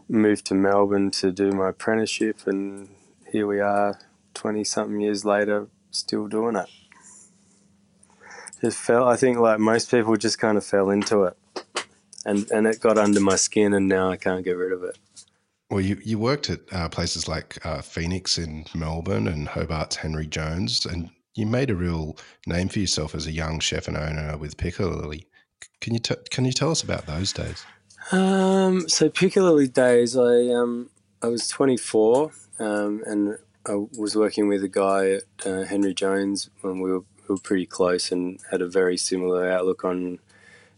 moved 0.07 0.45
to 0.45 0.53
Melbourne 0.53 1.11
to 1.11 1.31
do 1.31 1.51
my 1.51 1.69
apprenticeship, 1.69 2.45
and 2.45 2.89
here 3.31 3.47
we 3.47 3.59
are, 3.59 3.99
20 4.35 4.63
something 4.63 5.01
years 5.01 5.25
later, 5.25 5.67
still 5.91 6.27
doing 6.27 6.55
it. 6.55 6.69
Just 8.61 8.77
fell, 8.77 9.07
I 9.07 9.15
think, 9.15 9.37
like 9.39 9.59
most 9.59 9.89
people, 9.89 10.15
just 10.15 10.37
kind 10.37 10.57
of 10.57 10.65
fell 10.65 10.89
into 10.89 11.23
it. 11.23 11.37
And, 12.25 12.49
and 12.51 12.67
it 12.67 12.79
got 12.79 12.97
under 12.97 13.19
my 13.19 13.35
skin, 13.35 13.73
and 13.73 13.87
now 13.87 14.11
I 14.11 14.17
can't 14.17 14.43
get 14.43 14.57
rid 14.57 14.73
of 14.73 14.83
it. 14.83 14.97
Well, 15.71 15.81
you, 15.81 15.99
you 16.03 16.19
worked 16.19 16.49
at 16.49 16.61
uh, 16.71 16.89
places 16.89 17.27
like 17.27 17.63
uh, 17.65 17.81
Phoenix 17.81 18.37
in 18.37 18.65
Melbourne 18.75 19.27
and 19.27 19.47
Hobart's 19.47 19.97
Henry 19.97 20.27
Jones, 20.27 20.85
and 20.85 21.09
you 21.39 21.45
made 21.45 21.69
a 21.69 21.75
real 21.75 22.17
name 22.45 22.69
for 22.69 22.79
yourself 22.79 23.15
as 23.15 23.25
a 23.25 23.31
young 23.31 23.59
chef 23.59 23.87
and 23.87 23.97
owner 23.97 24.37
with 24.37 24.57
Piccalilli. 24.57 25.25
Can 25.81 25.93
you 25.93 25.99
t- 25.99 26.15
can 26.29 26.45
you 26.45 26.51
tell 26.51 26.71
us 26.71 26.83
about 26.83 27.05
those 27.05 27.33
days? 27.33 27.65
Um, 28.11 28.87
so 28.89 29.09
Piccalilli 29.09 29.71
days, 29.71 30.17
I 30.17 30.53
um, 30.53 30.89
I 31.21 31.27
was 31.27 31.47
24, 31.47 32.31
um, 32.59 33.03
and 33.05 33.37
I 33.65 33.75
was 33.97 34.15
working 34.15 34.47
with 34.47 34.63
a 34.63 34.69
guy 34.69 35.11
at 35.11 35.23
uh, 35.45 35.63
Henry 35.63 35.93
Jones 35.93 36.49
when 36.61 36.79
we 36.79 36.91
were, 36.91 36.99
we 37.27 37.35
were 37.35 37.37
pretty 37.37 37.65
close 37.65 38.11
and 38.11 38.39
had 38.51 38.61
a 38.61 38.67
very 38.67 38.97
similar 38.97 39.49
outlook 39.49 39.83
on 39.83 40.19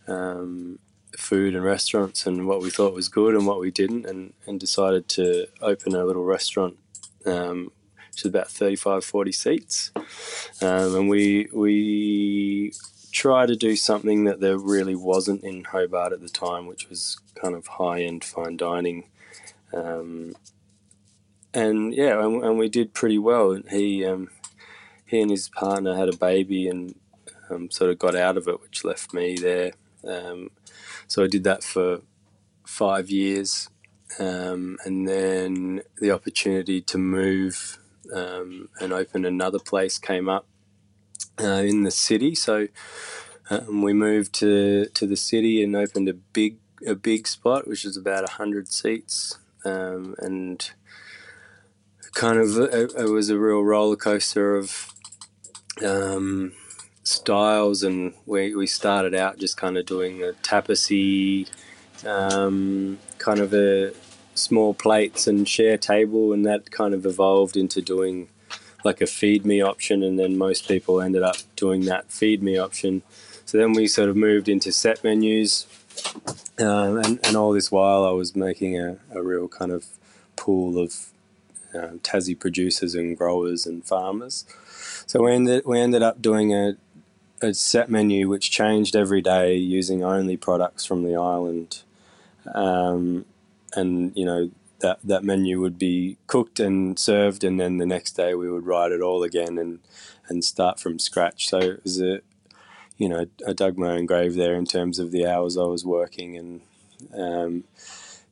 um, 0.08 0.80
food 1.18 1.56
and 1.56 1.64
restaurants 1.64 2.26
and 2.26 2.48
what 2.48 2.62
we 2.62 2.70
thought 2.70 2.94
was 2.94 3.08
good 3.08 3.36
and 3.36 3.46
what 3.48 3.60
we 3.60 3.72
didn't, 3.72 4.06
and, 4.06 4.34
and 4.46 4.60
decided 4.60 5.08
to 5.10 5.48
open 5.62 5.96
a 5.96 6.06
little 6.06 6.24
restaurant. 6.24 6.78
Um, 7.26 7.72
which 8.12 8.22
is 8.22 8.30
about 8.30 8.50
35, 8.50 9.04
40 9.04 9.32
seats, 9.32 9.92
um, 10.62 10.96
and 10.96 11.10
we 11.10 11.48
we 11.54 12.74
try 13.12 13.46
to 13.46 13.56
do 13.56 13.76
something 13.76 14.24
that 14.24 14.40
there 14.40 14.58
really 14.58 14.96
wasn't 14.96 15.44
in 15.44 15.64
Hobart 15.66 16.14
at 16.14 16.22
the 16.22 16.30
time, 16.30 16.66
which 16.66 16.90
was 16.90 17.18
kind 17.36 17.56
of 17.56 17.68
high 17.68 18.02
end 18.02 18.24
fine 18.24 18.58
dining. 18.58 19.06
Um, 19.74 20.34
and 21.54 21.94
yeah, 21.94 22.24
and, 22.24 22.44
and, 22.44 22.58
we 22.58 22.70
did 22.70 22.94
pretty 22.94 23.18
well. 23.18 23.60
He 23.70 24.06
um, 24.06 24.30
he 25.06 25.22
and 25.22 25.30
his 25.30 25.50
partner 25.50 25.96
had 25.96 26.10
a 26.10 26.16
baby 26.16 26.68
and 26.68 26.96
um, 27.50 27.70
sort 27.70 27.92
of 27.92 28.00
got 28.00 28.16
out 28.16 28.38
of 28.38 28.48
it, 28.48 28.62
which 28.62 28.86
left 28.86 29.14
me 29.14 29.36
there. 29.36 29.74
Um, 30.08 30.52
so 31.08 31.24
I 31.24 31.28
did 31.28 31.44
that 31.44 31.64
for 31.64 32.02
five 32.66 33.10
years, 33.10 33.70
um, 34.20 34.78
and 34.86 35.08
then 35.08 35.82
the 36.00 36.12
opportunity 36.12 36.82
to 36.82 36.98
move 36.98 37.80
um, 38.14 38.70
and 38.80 38.94
open 38.94 39.26
another 39.26 39.60
place 39.60 39.98
came 39.98 40.30
up 40.30 40.46
uh, 41.40 41.64
in 41.64 41.84
the 41.84 41.92
city. 41.92 42.36
So 42.36 42.68
um, 43.50 43.82
we 43.82 43.94
moved 43.94 44.34
to 44.36 44.86
to 44.86 45.08
the 45.08 45.18
city 45.18 45.64
and 45.64 45.76
opened 45.76 46.10
a 46.10 46.14
big 46.14 46.58
a 46.86 46.96
big 46.96 47.28
spot, 47.28 47.68
which 47.68 47.86
is 47.86 47.98
about 47.98 48.28
hundred 48.30 48.72
seats, 48.72 49.38
um, 49.66 50.16
and 50.20 50.72
kind 52.14 52.40
of 52.40 52.58
it, 52.58 52.94
it, 52.98 53.10
was 53.10 53.30
a 53.30 53.38
real 53.38 53.62
roller 53.62 53.96
coaster 53.96 54.56
of 54.56 54.94
um, 55.86 56.54
styles. 57.04 57.84
And 57.84 58.14
we 58.26 58.56
we 58.56 58.68
started 58.68 59.16
out 59.16 59.38
just 59.38 59.58
kind 59.58 59.78
of 59.78 59.86
doing 59.86 60.24
a 60.24 60.34
tapasy, 60.44 61.48
um, 62.06 63.00
kind 63.18 63.40
of 63.40 63.54
a 63.54 63.94
small 64.34 64.74
plates 64.74 65.28
and 65.28 65.48
share 65.48 65.78
table, 65.78 66.34
and 66.34 66.46
that 66.46 66.72
kind 66.72 66.94
of 66.94 67.06
evolved 67.06 67.56
into 67.58 67.82
doing 67.82 68.30
like 68.84 69.02
a 69.02 69.08
feed 69.08 69.46
me 69.46 69.62
option, 69.62 70.04
and 70.04 70.18
then 70.18 70.38
most 70.38 70.68
people 70.68 71.02
ended 71.02 71.24
up 71.24 71.38
doing 71.56 71.86
that 71.86 72.12
feed 72.12 72.42
me 72.42 72.58
option. 72.58 73.04
So 73.46 73.58
then 73.58 73.74
we 73.74 73.88
sort 73.88 74.10
of 74.10 74.16
moved 74.16 74.48
into 74.48 74.72
set 74.72 75.04
menus, 75.04 75.68
um, 76.60 76.98
and, 76.98 77.20
and 77.24 77.36
all 77.36 77.52
this 77.52 77.72
while 77.72 78.06
I 78.06 78.12
was 78.12 78.36
making 78.36 78.80
a, 78.80 78.98
a 79.14 79.22
real 79.22 79.48
kind 79.48 79.72
of 79.72 79.86
pool 80.36 80.80
of 80.80 81.12
um, 81.74 82.00
Tassie 82.00 82.40
producers 82.40 82.96
and 82.96 83.18
growers 83.18 83.66
and 83.66 83.86
farmers. 83.86 84.46
So 85.06 85.24
we 85.24 85.34
ended 85.34 85.66
we 85.66 85.80
ended 85.80 86.02
up 86.02 86.22
doing 86.22 86.54
a, 86.54 86.76
a 87.42 87.54
set 87.54 87.90
menu 87.90 88.30
which 88.30 88.52
changed 88.52 88.96
every 88.96 89.22
day 89.22 89.56
using 89.56 90.04
only 90.04 90.38
products 90.38 90.86
from 90.86 91.04
the 91.04 91.16
island. 91.16 91.82
Um, 92.54 93.26
and 93.74 94.12
you 94.16 94.26
know 94.26 94.52
that 94.80 95.00
that 95.04 95.24
menu 95.24 95.60
would 95.60 95.78
be 95.78 96.18
cooked 96.28 96.60
and 96.60 96.98
served, 96.98 97.44
and 97.44 97.60
then 97.60 97.78
the 97.78 97.86
next 97.86 98.14
day 98.14 98.34
we 98.34 98.50
would 98.50 98.66
write 98.66 98.92
it 98.92 99.02
all 99.02 99.24
again 99.24 99.58
and 99.58 99.80
and 100.28 100.44
start 100.44 100.80
from 100.80 101.00
scratch. 101.00 101.48
So 101.48 101.60
it 101.60 101.84
was 101.84 102.02
a 102.02 102.22
you 102.98 103.10
know 103.10 103.26
I 103.48 103.54
dug 103.54 103.78
my 103.78 103.92
own 103.92 104.06
grave 104.06 104.36
there 104.36 104.56
in 104.56 104.66
terms 104.66 105.00
of 105.00 105.12
the 105.12 105.26
hours 105.26 105.58
I 105.58 105.64
was 105.64 105.86
working 105.86 106.38
and 106.38 106.62
um, 107.18 107.64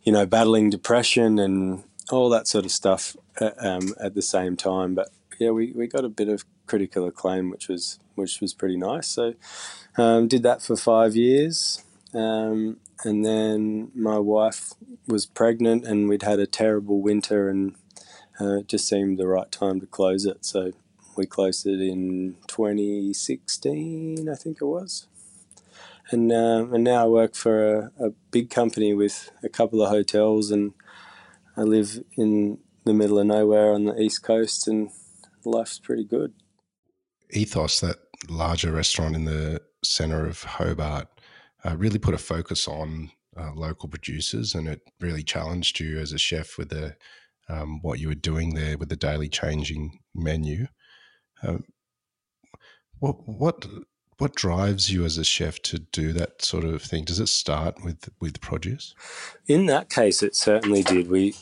you 0.03 0.12
know 0.12 0.25
battling 0.25 0.69
depression 0.69 1.39
and 1.39 1.84
all 2.12 2.29
that 2.29 2.48
sort 2.48 2.65
of 2.65 2.72
stuff 2.72 3.15
uh, 3.39 3.51
um, 3.60 3.93
at 4.00 4.15
the 4.15 4.22
same 4.22 4.55
time. 4.55 4.96
But 4.96 5.10
yeah, 5.39 5.51
we, 5.51 5.72
we 5.72 5.88
got 5.88 6.05
a 6.05 6.10
bit 6.10 6.27
of 6.27 6.46
critical 6.67 7.08
acclaim, 7.08 7.50
which 7.50 7.67
was 7.67 8.00
which 8.15 8.41
was 8.41 8.53
pretty 8.53 8.77
nice. 8.77 9.08
So 9.08 9.36
um, 9.98 10.27
did 10.27 10.43
that 10.43 10.62
for 10.62 10.75
five 10.75 11.15
years. 11.15 11.84
Um, 12.13 12.77
and 13.03 13.25
then 13.25 13.91
my 13.96 14.20
wife 14.20 14.74
was 15.08 15.25
pregnant, 15.25 15.86
and 15.86 16.10
we'd 16.10 16.24
had 16.24 16.39
a 16.39 16.48
terrible 16.48 17.01
winter, 17.01 17.50
and 17.50 17.75
uh, 18.39 18.58
it 18.58 18.68
just 18.68 18.88
seemed 18.88 19.18
the 19.18 19.27
right 19.27 19.51
time 19.51 19.79
to 19.79 19.86
close 19.86 20.25
it. 20.25 20.46
So 20.46 20.74
we 21.15 21.25
closed 21.25 21.65
it 21.65 21.82
in 21.82 22.38
2016, 22.48 24.29
I 24.29 24.36
think 24.36 24.58
it 24.62 24.65
was. 24.65 25.08
And, 26.12 26.32
um, 26.32 26.74
and 26.74 26.84
now 26.84 27.06
I 27.06 27.08
work 27.08 27.36
for 27.36 27.75
a, 27.75 27.91
a 28.00 28.10
big 28.32 28.50
company 28.50 28.94
with 28.94 29.29
a 29.44 29.50
couple 29.50 29.82
of 29.82 29.89
hotels, 29.89 30.51
and 30.51 30.74
I 31.56 31.62
live 31.62 32.03
in 32.18 32.60
the 32.86 32.94
middle 32.94 33.20
of 33.20 33.27
nowhere 33.27 33.74
on 33.74 33.86
the 33.86 34.00
east 34.00 34.24
coast, 34.24 34.68
and 34.68 34.89
life's 35.46 35.79
pretty 35.79 36.03
good. 36.03 36.34
Ethos, 37.32 37.79
that 37.82 37.98
larger 38.27 38.72
restaurant 38.72 39.15
in 39.15 39.25
the 39.25 39.62
center 39.84 40.25
of 40.25 40.44
Hobart, 40.44 41.08
uh, 41.65 41.75
really 41.77 41.99
put 41.99 42.13
a 42.13 42.19
focus 42.19 42.67
on 42.67 43.11
uh, 43.37 43.51
local 43.53 43.89
producers, 43.89 44.55
and 44.55 44.67
it 44.67 44.81
really 44.99 45.23
challenged 45.23 45.79
you 45.79 45.99
as 45.99 46.11
a 46.11 46.17
chef 46.17 46.57
with 46.57 46.69
the 46.69 46.95
um, 47.47 47.79
what 47.81 47.99
you 47.99 48.07
were 48.07 48.15
doing 48.15 48.53
there 48.53 48.77
with 48.77 48.89
the 48.89 48.95
daily 48.95 49.27
changing 49.27 49.99
menu. 50.13 50.67
Um, 51.43 51.63
what 52.99 53.27
what 53.27 53.65
what 54.19 54.35
drives 54.35 54.91
you 54.91 55.05
as 55.05 55.17
a 55.17 55.23
chef 55.23 55.61
to 55.61 55.79
do 55.79 56.11
that 56.13 56.41
sort 56.41 56.65
of 56.65 56.81
thing? 56.81 57.05
Does 57.05 57.19
it 57.19 57.29
start 57.29 57.83
with 57.83 58.09
with 58.19 58.41
produce? 58.41 58.93
In 59.47 59.65
that 59.67 59.89
case, 59.89 60.21
it 60.21 60.35
certainly 60.35 60.83
did. 60.83 61.09
We 61.09 61.35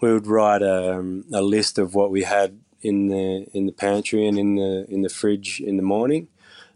we 0.00 0.12
would 0.12 0.26
write 0.26 0.62
a, 0.62 0.94
um, 0.94 1.24
a 1.32 1.42
list 1.42 1.78
of 1.78 1.94
what 1.94 2.10
we 2.10 2.22
had 2.22 2.60
in 2.80 3.08
the 3.08 3.46
in 3.52 3.66
the 3.66 3.72
pantry 3.72 4.26
and 4.26 4.38
in 4.38 4.56
the 4.56 4.86
in 4.88 5.02
the 5.02 5.08
fridge 5.08 5.60
in 5.60 5.76
the 5.76 5.82
morning, 5.82 6.28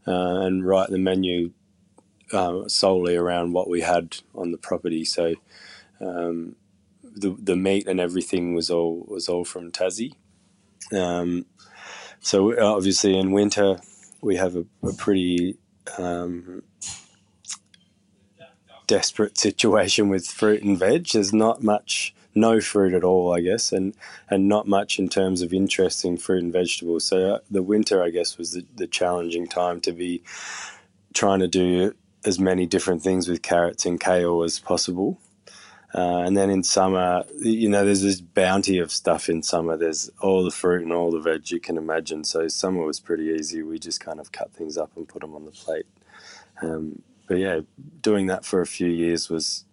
uh, 0.07 0.41
and 0.41 0.67
write 0.67 0.91
the 0.91 0.99
menu 0.99 1.53
uh, 2.33 2.69
solely 2.69 3.17
around 3.17 3.53
what 3.53 3.69
we 3.69 3.81
had 3.81 4.17
on 4.35 4.51
the 4.51 4.59
property. 4.59 5.05
So 5.05 5.35
um, 6.01 6.57
the 7.03 7.37
the 7.39 7.57
meat 7.57 7.87
and 7.87 8.01
everything 8.01 8.55
was 8.55 8.71
all 8.71 9.05
was 9.09 9.29
all 9.29 9.45
from 9.45 9.71
Tassie. 9.71 10.13
Um, 10.93 11.47
so 12.21 12.59
obviously 12.61 13.17
in 13.19 13.33
winter 13.33 13.81
we 14.21 14.37
have 14.37 14.57
a, 14.57 14.65
a 14.83 14.93
pretty 14.93 15.57
um, 15.97 16.63
desperate 18.87 19.39
situation 19.39 20.09
with 20.09 20.27
fruit 20.27 20.63
and 20.63 20.79
veg. 20.79 21.09
There's 21.09 21.33
not 21.33 21.63
much 21.63 22.15
no 22.35 22.61
fruit 22.61 22.95
at 22.95 23.05
all, 23.05 23.35
I 23.35 23.41
guess, 23.41 23.73
and 23.73 23.95
and 24.31 24.49
not 24.49 24.67
much 24.67 24.99
in 24.99 25.09
terms 25.09 25.43
of 25.43 25.53
interesting 25.53 26.17
fruit 26.17 26.43
and 26.43 26.53
vegetables. 26.53 27.05
So 27.05 27.35
uh, 27.35 27.39
the 27.51 27.63
winter, 27.63 28.03
I 28.03 28.11
guess, 28.11 28.39
was 28.39 28.53
the, 28.53 28.65
the 28.75 28.87
challenging 28.87 29.47
time 29.47 29.81
to 29.83 29.93
be 29.93 30.23
trying 31.15 31.41
to 31.41 31.49
do 31.49 31.95
as 32.25 32.39
many 32.39 32.67
different 32.67 33.03
things 33.03 33.29
with 33.29 33.43
carrots 33.43 33.87
and 33.87 34.01
kale 34.01 34.43
as 34.43 34.59
possible. 34.59 35.21
Uh, 35.95 36.19
and 36.19 36.37
then 36.37 36.51
in 36.51 36.63
summer, 36.63 37.25
you 37.39 37.69
know, 37.69 37.85
there's 37.85 38.03
this 38.03 38.21
bounty 38.21 38.79
of 38.79 38.93
stuff 38.93 39.29
in 39.29 39.43
summer. 39.43 39.77
There's 39.77 40.11
all 40.21 40.45
the 40.45 40.51
fruit 40.51 40.83
and 40.83 40.93
all 40.93 41.11
the 41.11 41.21
veg 41.21 41.51
you 41.51 41.61
can 41.61 41.79
imagine. 41.79 42.25
So 42.25 42.47
summer 42.49 42.85
was 42.85 43.01
pretty 43.01 43.25
easy. 43.25 43.63
We 43.63 43.79
just 43.79 44.01
kind 44.01 44.21
of 44.21 44.31
cut 44.31 44.53
things 44.53 44.77
up 44.77 44.91
and 44.97 45.09
put 45.09 45.23
them 45.23 45.35
on 45.35 45.47
the 45.47 45.51
plate. 45.51 45.87
Um, 46.61 47.03
but 47.27 47.39
yeah, 47.39 47.61
doing 48.03 48.27
that 48.27 48.45
for 48.45 48.61
a 48.61 48.67
few 48.67 48.89
years 48.89 49.31
was, 49.31 49.65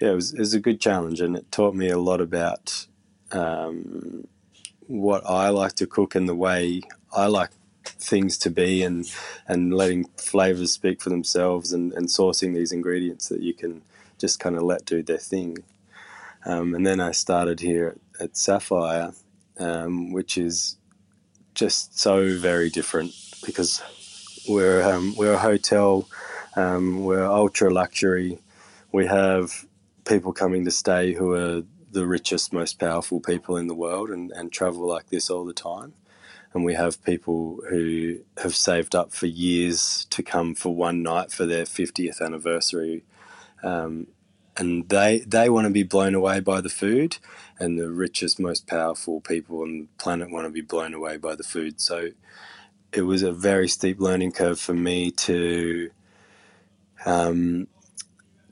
yeah, 0.00 0.10
it 0.10 0.14
was, 0.14 0.32
it 0.32 0.38
was 0.38 0.54
a 0.54 0.60
good 0.60 0.80
challenge, 0.80 1.20
and 1.20 1.36
it 1.36 1.50
taught 1.50 1.74
me 1.74 1.88
a 1.88 1.98
lot 1.98 2.20
about 2.20 2.86
um, 3.32 4.28
what 4.86 5.22
I 5.26 5.48
like 5.48 5.74
to 5.74 5.86
cook 5.86 6.14
and 6.14 6.28
the 6.28 6.34
way 6.34 6.82
I 7.12 7.26
like 7.26 7.50
things 7.88 8.38
to 8.38 8.50
be, 8.50 8.82
and 8.82 9.06
and 9.46 9.74
letting 9.74 10.04
flavors 10.16 10.72
speak 10.72 11.00
for 11.00 11.10
themselves, 11.10 11.72
and, 11.72 11.92
and 11.92 12.08
sourcing 12.08 12.54
these 12.54 12.72
ingredients 12.72 13.28
that 13.28 13.42
you 13.42 13.54
can 13.54 13.82
just 14.18 14.40
kind 14.40 14.56
of 14.56 14.62
let 14.62 14.84
do 14.84 15.02
their 15.02 15.18
thing. 15.18 15.58
Um, 16.44 16.74
and 16.74 16.86
then 16.86 17.00
I 17.00 17.12
started 17.12 17.60
here 17.60 17.96
at, 18.18 18.24
at 18.24 18.32
Saffire, 18.34 19.14
um, 19.58 20.12
which 20.12 20.38
is 20.38 20.76
just 21.54 21.98
so 21.98 22.38
very 22.38 22.70
different 22.70 23.12
because 23.44 23.82
we're 24.48 24.82
um, 24.82 25.14
we're 25.16 25.34
a 25.34 25.38
hotel, 25.38 26.08
um, 26.56 27.04
we're 27.04 27.26
ultra 27.26 27.70
luxury. 27.70 28.38
We 28.92 29.06
have 29.06 29.66
people 30.06 30.32
coming 30.32 30.64
to 30.64 30.70
stay 30.70 31.12
who 31.12 31.34
are 31.34 31.62
the 31.90 32.06
richest, 32.06 32.52
most 32.52 32.78
powerful 32.78 33.20
people 33.20 33.56
in 33.56 33.66
the 33.66 33.74
world 33.74 34.10
and, 34.10 34.30
and 34.32 34.52
travel 34.52 34.86
like 34.86 35.08
this 35.10 35.30
all 35.30 35.44
the 35.44 35.52
time. 35.52 35.94
And 36.54 36.64
we 36.64 36.74
have 36.74 37.04
people 37.04 37.60
who 37.70 38.20
have 38.42 38.56
saved 38.56 38.94
up 38.94 39.12
for 39.12 39.26
years 39.26 40.06
to 40.10 40.22
come 40.22 40.54
for 40.54 40.74
one 40.74 41.02
night 41.02 41.32
for 41.32 41.46
their 41.46 41.64
50th 41.64 42.20
anniversary 42.22 43.02
um, 43.62 44.08
and 44.56 44.88
they 44.88 45.20
they 45.20 45.48
want 45.50 45.66
to 45.66 45.72
be 45.72 45.84
blown 45.84 46.14
away 46.14 46.40
by 46.40 46.60
the 46.60 46.68
food, 46.68 47.18
and 47.58 47.78
the 47.78 47.90
richest, 47.90 48.40
most 48.40 48.66
powerful 48.66 49.20
people 49.20 49.62
on 49.62 49.80
the 49.80 49.88
planet 49.98 50.30
want 50.30 50.46
to 50.46 50.50
be 50.52 50.62
blown 50.62 50.94
away 50.94 51.16
by 51.16 51.36
the 51.36 51.44
food. 51.44 51.80
So 51.80 52.10
it 52.92 53.02
was 53.02 53.22
a 53.22 53.32
very 53.32 53.68
steep 53.68 54.00
learning 54.00 54.32
curve 54.32 54.60
for 54.60 54.74
me 54.74 55.10
to 55.12 55.90
um, 57.06 57.68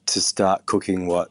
to 0.06 0.20
start 0.20 0.66
cooking 0.66 1.06
what 1.06 1.30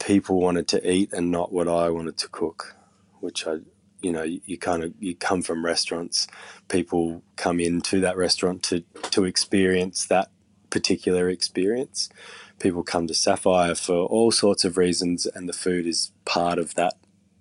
people 0.00 0.40
wanted 0.40 0.68
to 0.68 0.90
eat 0.90 1.12
and 1.12 1.30
not 1.30 1.52
what 1.52 1.68
I 1.68 1.90
wanted 1.90 2.18
to 2.18 2.28
cook, 2.28 2.76
which 3.20 3.46
I 3.46 3.58
you 4.04 4.12
know 4.12 4.24
you, 4.24 4.40
you 4.46 4.58
kind 4.58 4.84
of 4.84 4.94
you 5.00 5.16
come 5.16 5.42
from 5.42 5.64
restaurants 5.64 6.28
people 6.68 7.24
come 7.36 7.60
into 7.60 8.00
that 8.00 8.18
restaurant 8.18 8.62
to 8.64 8.82
to 9.10 9.24
experience 9.24 10.06
that 10.06 10.30
particular 10.70 11.30
experience 11.30 12.08
people 12.60 12.84
come 12.84 13.06
to 13.06 13.14
Saffire 13.14 13.78
for 13.78 14.06
all 14.06 14.32
sorts 14.32 14.64
of 14.64 14.78
reasons, 14.78 15.26
and 15.26 15.48
the 15.48 15.54
food 15.54 15.86
is 15.86 16.12
part 16.26 16.58
of 16.58 16.74
that 16.76 16.94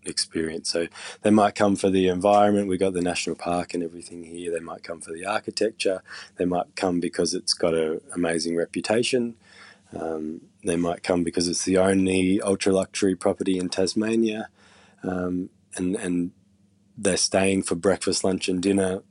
experience. 0.05 0.69
So 0.71 0.87
they 1.23 1.31
might 1.31 1.55
come 1.55 1.77
for 1.77 1.89
the 1.91 2.09
environment. 2.09 2.69
We've 2.69 2.79
got 2.79 2.93
the 2.93 3.01
national 3.01 3.37
park 3.37 3.73
and 3.75 3.83
everything 3.83 4.23
here. 4.25 4.51
They 4.51 4.59
might 4.59 4.83
come 4.83 5.01
for 5.01 5.13
the 5.13 5.25
architecture. 5.25 6.03
They 6.37 6.45
might 6.45 6.75
come 6.75 7.01
because 7.01 7.33
it's 7.33 7.53
got 7.53 7.75
an 7.75 8.01
amazing 8.15 8.57
reputation. 8.57 9.35
Um, 9.97 10.41
they 10.63 10.77
might 10.77 11.03
come 11.03 11.23
because 11.23 11.47
it's 11.47 11.65
the 11.65 11.77
only 11.77 12.41
ultra 12.41 12.73
luxury 12.73 13.15
property 13.15 13.57
in 13.59 13.69
Tasmania, 13.69 14.49
um, 15.03 15.49
and 15.77 15.95
and 15.95 16.31
they're 16.97 17.17
staying 17.17 17.63
for 17.63 17.75
breakfast, 17.75 18.23
lunch, 18.23 18.49
and 18.49 18.61
dinner 18.63 19.01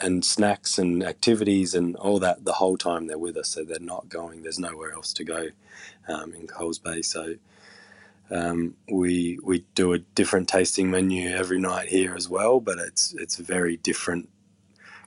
and 0.00 0.24
snacks 0.24 0.78
and 0.78 1.02
activities 1.04 1.74
and 1.74 1.96
all 1.96 2.18
that 2.20 2.44
the 2.44 2.54
whole 2.54 2.76
time 2.78 3.06
they're 3.06 3.18
with 3.18 3.36
us. 3.36 3.50
So 3.50 3.64
they're 3.64 3.80
not 3.80 4.08
going. 4.08 4.42
There's 4.42 4.58
nowhere 4.58 4.92
else 4.92 5.12
to 5.14 5.24
go 5.24 5.48
um, 6.08 6.34
in 6.34 6.46
Coles 6.48 6.78
Bay. 6.78 7.02
So 7.02 7.36
um, 8.30 8.76
we 8.90 9.38
we 9.42 9.66
do 9.74 9.92
a 9.94 9.98
different 10.00 10.48
tasting 10.48 10.90
menu 10.90 11.30
every 11.30 11.60
night 11.60 11.88
here 11.88 12.14
as 12.16 12.28
well, 12.28 12.60
but 12.60 12.78
it's 12.78 13.14
it's 13.18 13.38
a 13.38 13.44
very 13.44 13.76
different 13.78 14.28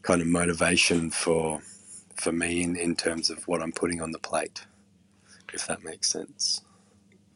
kind 0.04 0.22
of 0.22 0.28
motivation 0.28 1.12
for 1.12 1.62
for 2.16 2.34
me 2.34 2.64
in, 2.64 2.78
in 2.78 2.96
terms 2.96 3.30
of 3.32 3.48
what 3.48 3.62
I'm 3.62 3.74
putting 3.74 4.02
on 4.02 4.12
the 4.12 4.20
plate, 4.20 4.68
if 5.54 5.68
that 5.68 5.84
makes 5.86 6.10
sense. 6.12 6.62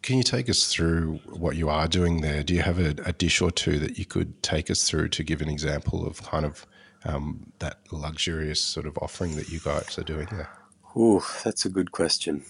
Can 0.02 0.18
you 0.18 0.24
take 0.24 0.50
us 0.50 0.72
through 0.74 1.20
what 1.26 1.56
you 1.56 1.70
are 1.70 1.88
doing 1.88 2.22
there? 2.22 2.42
Do 2.44 2.54
you 2.54 2.62
have 2.62 2.80
a, 2.80 2.96
a 3.06 3.14
dish 3.14 3.42
or 3.42 3.52
two 3.52 3.80
that 3.80 4.00
you 4.00 4.06
could 4.06 4.42
take 4.42 4.72
us 4.72 4.88
through 4.90 5.10
to 5.10 5.24
give 5.24 5.42
an 5.42 5.50
example 5.50 6.08
of 6.08 6.24
kind 6.24 6.46
of 6.46 6.66
um, 7.06 7.52
that 7.60 7.80
luxurious 7.92 8.62
sort 8.62 8.86
of 8.86 8.98
offering 9.00 9.36
that 9.36 9.50
you 9.50 9.60
guys 9.60 9.98
are 9.98 10.04
doing 10.04 10.28
there? 10.32 10.50
Oh, 10.96 11.26
that's 11.44 11.66
a 11.66 11.70
good 11.70 11.92
question. 11.92 12.44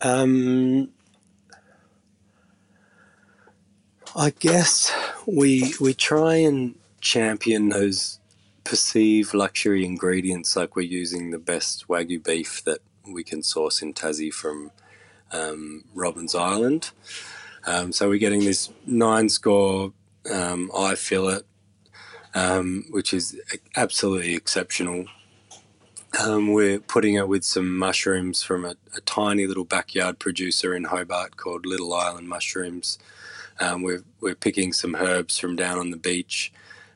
Um, 0.00 0.88
I 4.16 4.30
guess 4.30 4.92
we 5.26 5.74
we 5.80 5.94
try 5.94 6.36
and 6.36 6.74
champion 7.00 7.68
those 7.68 8.18
perceived 8.64 9.34
luxury 9.34 9.84
ingredients, 9.84 10.56
like 10.56 10.76
we're 10.76 10.82
using 10.82 11.30
the 11.30 11.38
best 11.38 11.88
wagyu 11.88 12.22
beef 12.22 12.62
that 12.64 12.80
we 13.06 13.24
can 13.24 13.42
source 13.42 13.82
in 13.82 13.94
Tassie 13.94 14.32
from 14.32 14.70
um, 15.32 15.84
Robbins 15.94 16.34
Island. 16.34 16.90
Um, 17.66 17.92
so 17.92 18.08
we're 18.08 18.18
getting 18.18 18.40
this 18.40 18.70
nine 18.86 19.28
score 19.28 19.92
um, 20.30 20.70
eye 20.76 20.94
fillet 20.94 21.42
um, 22.34 22.84
which 22.90 23.12
is 23.12 23.38
absolutely 23.76 24.34
exceptional. 24.34 25.06
Um, 26.20 26.52
we're 26.52 26.80
putting 26.80 27.14
it 27.14 27.28
with 27.28 27.44
some 27.44 27.76
mushrooms 27.76 28.42
from 28.42 28.64
a, 28.64 28.74
a, 28.94 29.00
tiny 29.02 29.46
little 29.46 29.64
backyard 29.64 30.18
producer 30.18 30.74
in 30.74 30.84
Hobart 30.84 31.36
called 31.36 31.64
Little 31.64 31.92
Island 31.94 32.28
Mushrooms. 32.28 32.98
Um, 33.60 33.82
we're, 33.82 34.04
we're 34.20 34.34
picking 34.34 34.72
some 34.72 34.94
herbs 34.94 35.38
from 35.38 35.56
down 35.56 35.78
on 35.78 35.90
the 35.90 35.96
beach 35.96 36.52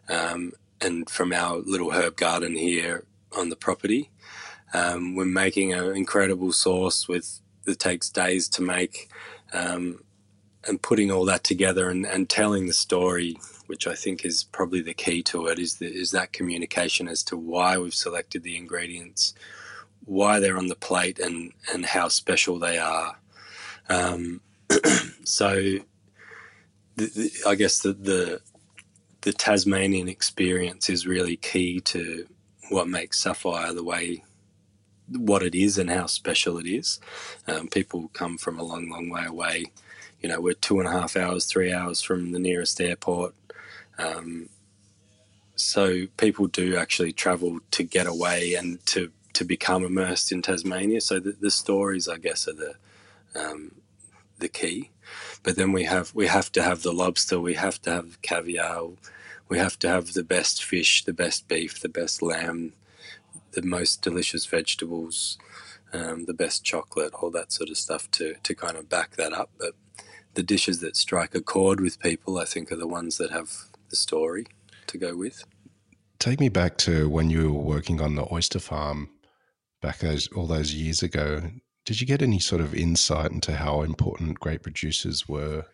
and 0.09 1.09
from 1.09 1.33
our 1.33 1.57
little 1.59 1.93
herb 1.93 2.17
garden 2.17 2.57
here 2.57 3.05
on 3.37 3.49
the 3.49 3.57
property. 3.57 4.11
Um, 4.75 5.15
we're 5.15 5.25
making 5.25 5.73
an 5.73 5.97
incredible 5.97 6.53
sauce 6.53 7.09
with 7.09 7.41
that 7.67 7.79
takes 7.79 8.09
days 8.11 8.49
to 8.49 8.63
make 8.63 9.11
um, 9.53 10.01
and 10.67 10.83
putting 10.83 11.11
all 11.11 11.25
that 11.27 11.45
together 11.45 11.91
and, 11.91 12.07
and 12.07 12.29
telling 12.29 12.67
the 12.67 12.73
story 12.73 13.37
which 13.67 13.87
I 13.87 13.95
think 13.95 14.25
is 14.25 14.45
probably 14.45 14.81
the 14.81 14.95
key 14.95 15.23
to 15.25 15.47
it, 15.49 15.59
is, 15.59 15.77
the, 15.77 15.87
is 15.87 16.13
that 16.13 16.33
communication 16.33 17.09
as 17.09 17.25
to 17.25 17.37
why 17.37 17.77
we've 17.79 17.95
selected 17.95 18.45
the 18.45 18.57
ingredients, 18.57 19.35
why 20.05 20.39
they're 20.39 20.59
on 20.59 20.69
the 20.69 20.77
plate, 20.77 21.19
and, 21.19 21.53
and 21.73 21.85
how 21.85 22.07
special 22.07 22.61
they 22.61 22.79
are. 22.79 23.19
Um, 23.89 24.41
so, 25.25 25.79
the, 26.95 27.07
the, 27.07 27.31
I 27.45 27.57
guess 27.57 27.81
the, 27.81 27.93
the 27.93 28.41
the 29.27 29.33
Tasmanian 29.33 30.09
experience 30.09 30.89
is 30.89 31.05
really 31.05 31.37
key 31.37 31.81
to 31.81 32.29
what 32.69 32.87
makes 32.87 33.25
Saffire 33.25 33.75
the 33.75 33.83
way 33.83 34.23
what 35.09 35.43
it 35.43 35.55
is 35.55 35.79
and 35.79 35.91
how 35.91 36.07
special 36.07 36.59
it 36.59 36.67
is. 36.67 37.01
Um, 37.47 37.69
people 37.69 38.11
come 38.13 38.39
from 38.39 38.59
a 38.59 38.65
long, 38.65 38.89
long 38.91 39.09
way 39.09 39.25
away. 39.25 39.67
You 40.21 40.29
know, 40.29 40.41
we're 40.41 40.55
two 40.55 40.81
and 40.81 40.89
a 40.89 40.93
half 40.93 41.17
hours, 41.17 41.45
three 41.45 41.73
hours 41.73 42.03
from 42.03 42.33
the 42.33 42.39
nearest 42.39 42.81
airport. 42.81 43.35
Um, 43.99 44.49
so 45.55 46.07
people 46.17 46.47
do 46.47 46.77
actually 46.77 47.13
travel 47.13 47.61
to 47.71 47.83
get 47.83 48.07
away 48.07 48.55
and 48.55 48.85
to, 48.87 49.11
to 49.35 49.45
become 49.45 49.85
immersed 49.85 50.33
in 50.33 50.43
Tasmania. 50.43 51.01
So 51.01 51.21
the, 51.21 51.37
the 51.39 51.51
stories, 51.51 52.09
I 52.09 52.19
guess, 52.19 52.49
are 52.49 52.53
the 52.53 52.75
um, 53.39 53.73
the 54.39 54.49
key. 54.49 54.91
But 55.43 55.57
then 55.57 55.73
we 55.73 55.85
have 55.85 56.15
we 56.15 56.27
have 56.27 56.51
to 56.53 56.63
have 56.63 56.83
the 56.83 56.93
lobster, 56.93 57.39
we 57.41 57.55
have 57.55 57.81
to 57.83 57.91
have 57.91 58.21
caviar, 58.23 58.89
we 59.49 59.59
have 59.59 59.79
to 59.81 59.89
have 59.89 60.13
the 60.13 60.25
best 60.25 60.65
fish, 60.65 61.05
the 61.05 61.13
best 61.13 61.49
beef, 61.49 61.81
the 61.81 61.89
best 61.89 62.23
lamb, 62.23 62.73
the 63.57 63.63
most 63.63 64.03
delicious 64.03 64.47
vegetables, 64.47 65.39
um, 65.93 66.27
the 66.27 66.35
best 66.35 66.63
chocolate, 66.63 67.15
all 67.15 67.31
that 67.33 67.51
sort 67.51 67.71
of 67.71 67.77
stuff 67.77 68.09
to 68.13 68.35
to 68.45 68.55
kind 68.55 68.77
of 68.77 68.89
back 68.89 69.17
that 69.17 69.33
up. 69.33 69.51
But 69.59 69.73
the 70.35 70.45
dishes 70.45 70.81
that 70.81 70.95
strike 70.95 71.35
a 71.35 71.41
chord 71.41 71.81
with 71.81 71.99
people, 71.99 72.39
I 72.39 72.45
think, 72.45 72.71
are 72.71 72.77
the 72.77 72.87
ones 72.87 73.17
that 73.17 73.33
have 73.33 73.51
the 73.89 73.97
story 73.97 74.47
to 74.87 74.99
go 74.99 75.17
with. 75.17 75.45
Take 76.19 76.39
me 76.39 76.49
back 76.49 76.77
to 76.79 77.09
when 77.09 77.31
you 77.31 77.53
were 77.53 77.61
working 77.61 78.01
on 78.01 78.15
the 78.15 78.27
oyster 78.31 78.61
farm 78.61 79.11
back 79.81 79.99
those 79.99 80.29
all 80.29 80.47
those 80.47 80.75
years 80.75 81.03
ago. 81.03 81.51
Did 81.85 82.01
you 82.01 82.07
get 82.07 82.23
any 82.23 82.39
sort 82.39 82.61
of 82.61 82.75
insight 82.75 83.31
into 83.31 83.57
how 83.57 83.83
important 83.83 84.41
grape 84.41 84.63
producers 84.63 85.29
were 85.29 85.65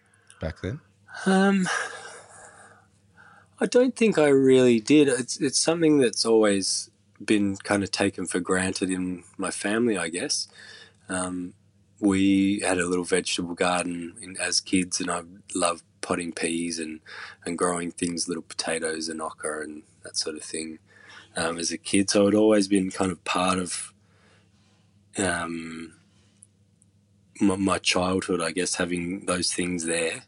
back 0.41 0.61
then? 0.63 0.81
Um, 1.27 1.67
I 3.59 3.67
don't 3.67 3.97
think 3.97 4.19
I 4.19 4.29
really 4.29 4.79
did. 4.79 5.09
It's 5.09 5.41
it's 5.41 5.59
something 5.59 5.99
that's 5.99 6.25
always 6.25 6.91
been 7.27 7.57
kind 7.57 7.83
of 7.83 7.91
taken 7.91 8.27
for 8.27 8.41
granted 8.41 8.91
in 8.91 9.25
my 9.37 9.51
family, 9.51 9.97
I 9.97 10.09
guess. 10.09 10.49
Um, 11.09 11.55
we 12.01 12.61
had 12.61 12.79
a 12.79 12.87
little 12.87 13.05
vegetable 13.05 13.55
garden 13.55 14.15
in, 14.21 14.37
as 14.39 14.61
kids, 14.61 15.01
and 15.01 15.11
I 15.11 15.23
loved 15.55 15.85
potting 16.01 16.33
peas 16.33 16.79
and, 16.79 17.01
and 17.47 17.57
growing 17.57 17.93
things, 17.93 18.29
little 18.29 18.43
potatoes 18.43 19.09
and 19.09 19.23
okra 19.23 19.63
and 19.63 19.83
that 20.03 20.17
sort 20.17 20.37
of 20.37 20.43
thing 20.43 20.79
um, 21.37 21.59
as 21.59 21.71
a 21.71 21.79
kid. 21.79 22.11
So 22.11 22.27
it 22.27 22.35
always 22.35 22.69
been 22.69 22.91
kind 22.91 23.13
of 23.13 23.23
part 23.25 23.59
of 23.59 23.93
um, 25.17 25.95
my, 27.41 27.57
my, 27.57 27.79
childhood, 27.79 28.41
I 28.41 28.51
guess, 28.51 28.77
having 28.77 29.27
those 29.27 29.53
things 29.53 29.85
there. 29.85 30.25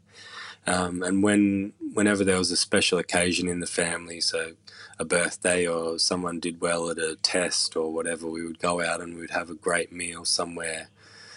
Um, 0.67 1.03
and 1.03 1.23
when 1.23 1.73
whenever 1.93 2.25
there 2.25 2.39
was 2.39 2.51
a 2.51 2.57
special 2.57 2.99
occasion 2.99 3.49
in 3.49 3.61
the 3.61 3.67
family, 3.67 4.21
so 4.21 4.53
a 4.99 5.05
birthday 5.05 5.67
or 5.67 5.99
someone 5.99 6.41
did 6.41 6.61
well 6.61 6.91
at 6.91 6.99
a 6.99 7.17
test 7.17 7.77
or 7.77 7.93
whatever, 7.93 8.29
we 8.29 8.45
would 8.45 8.59
go 8.59 8.81
out 8.81 9.01
and 9.01 9.17
we'd 9.17 9.31
have 9.31 9.51
a 9.51 9.55
great 9.55 9.93
meal 9.93 10.25
somewhere. 10.25 10.89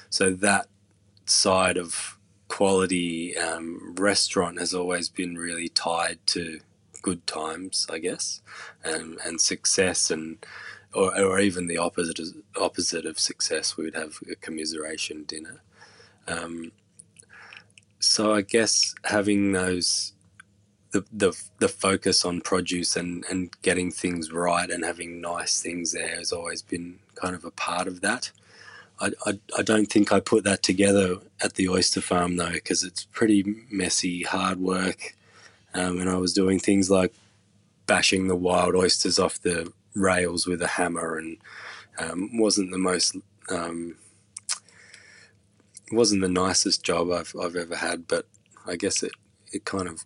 So 0.10 0.32
that 0.32 0.68
side 1.26 1.78
of 1.78 2.18
quality 2.48 3.38
um, 3.38 3.96
restaurant 3.98 4.60
has 4.60 4.74
always 4.74 5.10
been 5.10 5.38
really 5.38 5.70
tied 5.70 6.20
to 6.28 6.60
good 7.02 7.26
times, 7.28 7.88
I 7.90 8.00
guess, 8.00 8.42
and 8.84 9.18
and 9.26 9.40
success, 9.40 10.12
and 10.12 10.46
or, 10.94 11.18
or 11.20 11.40
even 11.40 11.68
the 11.68 11.78
opposite 11.78 12.20
of, 12.20 12.28
opposite 12.60 13.06
of 13.06 13.20
success. 13.20 13.78
We 13.78 13.86
would 13.86 13.96
have 13.96 14.20
a 14.32 14.36
commiseration 14.36 15.24
dinner. 15.24 15.62
Um, 16.28 16.72
so 18.00 18.34
I 18.34 18.42
guess 18.42 18.94
having 19.04 19.52
those 19.52 20.14
the, 20.92 21.06
the 21.12 21.42
the 21.60 21.68
focus 21.68 22.24
on 22.26 22.42
produce 22.42 22.96
and, 22.96 23.26
and 23.30 23.50
getting 23.62 23.92
things 23.92 24.32
right 24.32 24.70
and 24.70 24.86
having 24.86 25.22
nice 25.22 25.62
things 25.62 25.92
there 25.92 26.16
has 26.16 26.32
always 26.32 26.62
been 26.62 27.00
kind 27.16 27.36
of 27.36 27.44
a 27.44 27.52
part 27.52 27.88
of 27.88 28.02
that. 28.02 28.32
I, 29.00 29.12
I, 29.26 29.40
I 29.58 29.62
don't 29.62 29.86
think 29.86 30.12
I 30.12 30.20
put 30.20 30.44
that 30.46 30.64
together 30.64 31.18
at 31.42 31.54
the 31.54 31.70
oyster 31.70 32.02
farm 32.02 32.38
though 32.38 32.52
because 32.52 32.84
it's 32.84 33.06
pretty 33.06 33.44
messy, 33.70 34.24
hard 34.24 34.60
work, 34.60 35.16
um, 35.74 36.00
and 36.00 36.10
I 36.10 36.16
was 36.16 36.34
doing 36.34 36.60
things 36.60 36.90
like 36.90 37.14
bashing 37.86 38.28
the 38.28 38.36
wild 38.36 38.76
oysters 38.76 39.20
off 39.20 39.42
the 39.42 39.72
rails 39.96 40.48
with 40.48 40.62
a 40.62 40.68
hammer, 40.68 41.18
and 41.18 41.38
um, 42.00 42.38
wasn't 42.38 42.72
the 42.72 42.78
most 42.78 43.16
um, 43.50 43.96
wasn't 45.92 46.22
the 46.22 46.28
nicest 46.30 46.84
job 46.84 47.12
I've 47.12 47.36
I've 47.40 47.56
ever 47.56 47.76
had. 47.76 48.08
But 48.08 48.26
I 48.66 48.78
guess 48.78 49.04
it 49.04 49.12
it 49.52 49.66
kind 49.66 49.88
of 49.88 50.06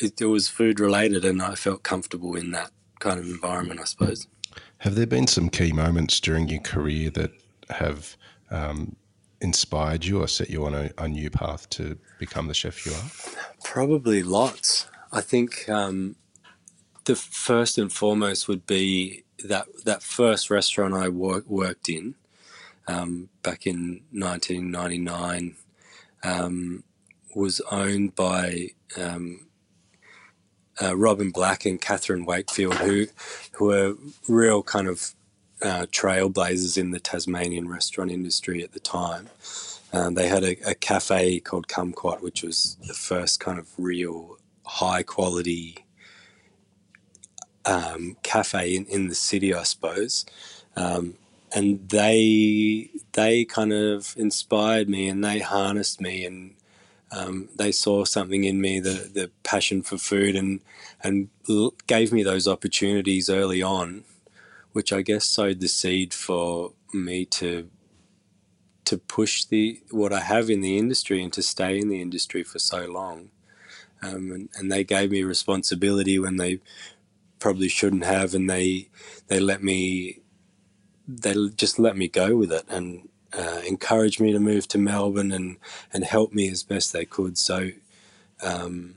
it, 0.00 0.20
it 0.20 0.26
was 0.26 0.48
food 0.48 0.80
related, 0.80 1.24
and 1.24 1.42
I 1.42 1.54
felt 1.54 1.82
comfortable 1.82 2.36
in 2.36 2.50
that 2.52 2.70
kind 2.98 3.18
of 3.18 3.26
environment. 3.26 3.80
I 3.80 3.84
suppose. 3.84 4.26
Have 4.78 4.94
there 4.94 5.06
been 5.06 5.26
some 5.26 5.48
key 5.48 5.72
moments 5.72 6.20
during 6.20 6.48
your 6.48 6.60
career 6.60 7.10
that 7.10 7.32
have 7.70 8.16
um, 8.50 8.96
inspired 9.40 10.04
you 10.04 10.20
or 10.20 10.28
set 10.28 10.50
you 10.50 10.64
on 10.66 10.74
a, 10.74 10.90
a, 10.98 11.08
new 11.08 11.30
path 11.30 11.68
to 11.70 11.98
become 12.18 12.48
the 12.48 12.54
chef 12.54 12.84
you 12.84 12.92
are? 12.92 13.10
Probably 13.62 14.22
lots. 14.22 14.88
I 15.12 15.20
think 15.20 15.68
um, 15.68 16.16
the 17.04 17.16
first 17.16 17.78
and 17.78 17.92
foremost 17.92 18.48
would 18.48 18.66
be 18.66 19.24
that 19.44 19.66
that 19.84 20.02
first 20.02 20.50
restaurant 20.50 20.94
I 20.94 21.08
work, 21.08 21.46
worked 21.46 21.88
in 21.88 22.14
um, 22.86 23.28
back 23.42 23.66
in 23.66 24.02
1999 24.12 25.56
um, 26.22 26.84
was 27.34 27.60
owned 27.70 28.14
by 28.14 28.68
um, 28.96 29.46
uh, 30.82 30.96
Robin 30.96 31.30
Black 31.30 31.64
and 31.64 31.80
Catherine 31.80 32.24
Wakefield, 32.24 32.74
who 32.76 33.06
who 33.52 33.66
were 33.66 33.94
real 34.28 34.62
kind 34.62 34.88
of 34.88 35.14
uh, 35.62 35.86
trailblazers 35.90 36.76
in 36.76 36.90
the 36.90 37.00
Tasmanian 37.00 37.68
restaurant 37.68 38.10
industry 38.10 38.62
at 38.62 38.72
the 38.72 38.80
time. 38.80 39.28
Um, 39.92 40.14
they 40.14 40.28
had 40.28 40.42
a, 40.42 40.56
a, 40.68 40.74
cafe 40.74 41.38
called 41.38 41.68
Kumquat, 41.68 42.20
which 42.20 42.42
was 42.42 42.76
the 42.84 42.94
first 42.94 43.38
kind 43.38 43.60
of 43.60 43.68
real 43.78 44.38
high 44.66 45.04
quality 45.04 45.84
um, 47.64 48.16
cafe 48.24 48.74
in, 48.74 48.86
in 48.86 49.08
the 49.08 49.14
city, 49.14 49.54
I 49.54 49.62
suppose. 49.62 50.26
Um, 50.76 51.14
and 51.54 51.88
they 51.88 52.90
they 53.12 53.44
kind 53.44 53.72
of 53.72 54.14
inspired 54.18 54.88
me 54.88 55.08
and 55.08 55.22
they 55.22 55.38
harnessed 55.38 56.00
me 56.00 56.24
and 56.24 56.56
um, 57.12 57.48
they 57.56 57.70
saw 57.70 58.04
something 58.04 58.44
in 58.44 58.60
me 58.60 58.80
the 58.80 59.10
the 59.12 59.30
passion 59.42 59.82
for 59.82 59.98
food 59.98 60.34
and 60.36 60.60
and 61.02 61.28
gave 61.86 62.12
me 62.12 62.22
those 62.22 62.48
opportunities 62.48 63.30
early 63.30 63.62
on 63.62 64.04
which 64.74 64.92
I 64.92 65.02
guess 65.02 65.24
sowed 65.24 65.60
the 65.60 65.68
seed 65.68 66.12
for 66.12 66.72
me 66.92 67.24
to 67.26 67.70
to 68.84 68.98
push 68.98 69.44
the 69.44 69.80
what 69.90 70.12
I 70.12 70.20
have 70.20 70.50
in 70.50 70.60
the 70.60 70.76
industry 70.76 71.22
and 71.22 71.32
to 71.32 71.42
stay 71.42 71.78
in 71.78 71.88
the 71.88 72.02
industry 72.02 72.42
for 72.42 72.58
so 72.58 72.84
long. 72.86 73.30
Um, 74.02 74.30
and, 74.32 74.48
and, 74.56 74.70
they 74.70 74.84
gave 74.84 75.10
me 75.10 75.22
responsibility 75.22 76.18
when 76.18 76.36
they 76.36 76.60
probably 77.38 77.68
shouldn't 77.68 78.04
have, 78.04 78.34
and 78.34 78.50
they 78.50 78.90
they 79.28 79.40
let 79.40 79.62
me 79.62 80.20
they 81.08 81.34
just 81.54 81.78
let 81.78 81.96
me 81.96 82.08
go 82.08 82.36
with 82.36 82.52
it 82.52 82.64
and 82.68 83.08
uh, 83.36 83.60
encouraged 83.66 84.20
me 84.20 84.32
to 84.32 84.40
move 84.40 84.68
to 84.68 84.78
Melbourne 84.78 85.32
and 85.32 85.56
and 85.92 86.04
help 86.04 86.32
me 86.32 86.48
as 86.48 86.62
best 86.62 86.92
they 86.92 87.04
could. 87.04 87.38
So. 87.38 87.70
Um, 88.42 88.96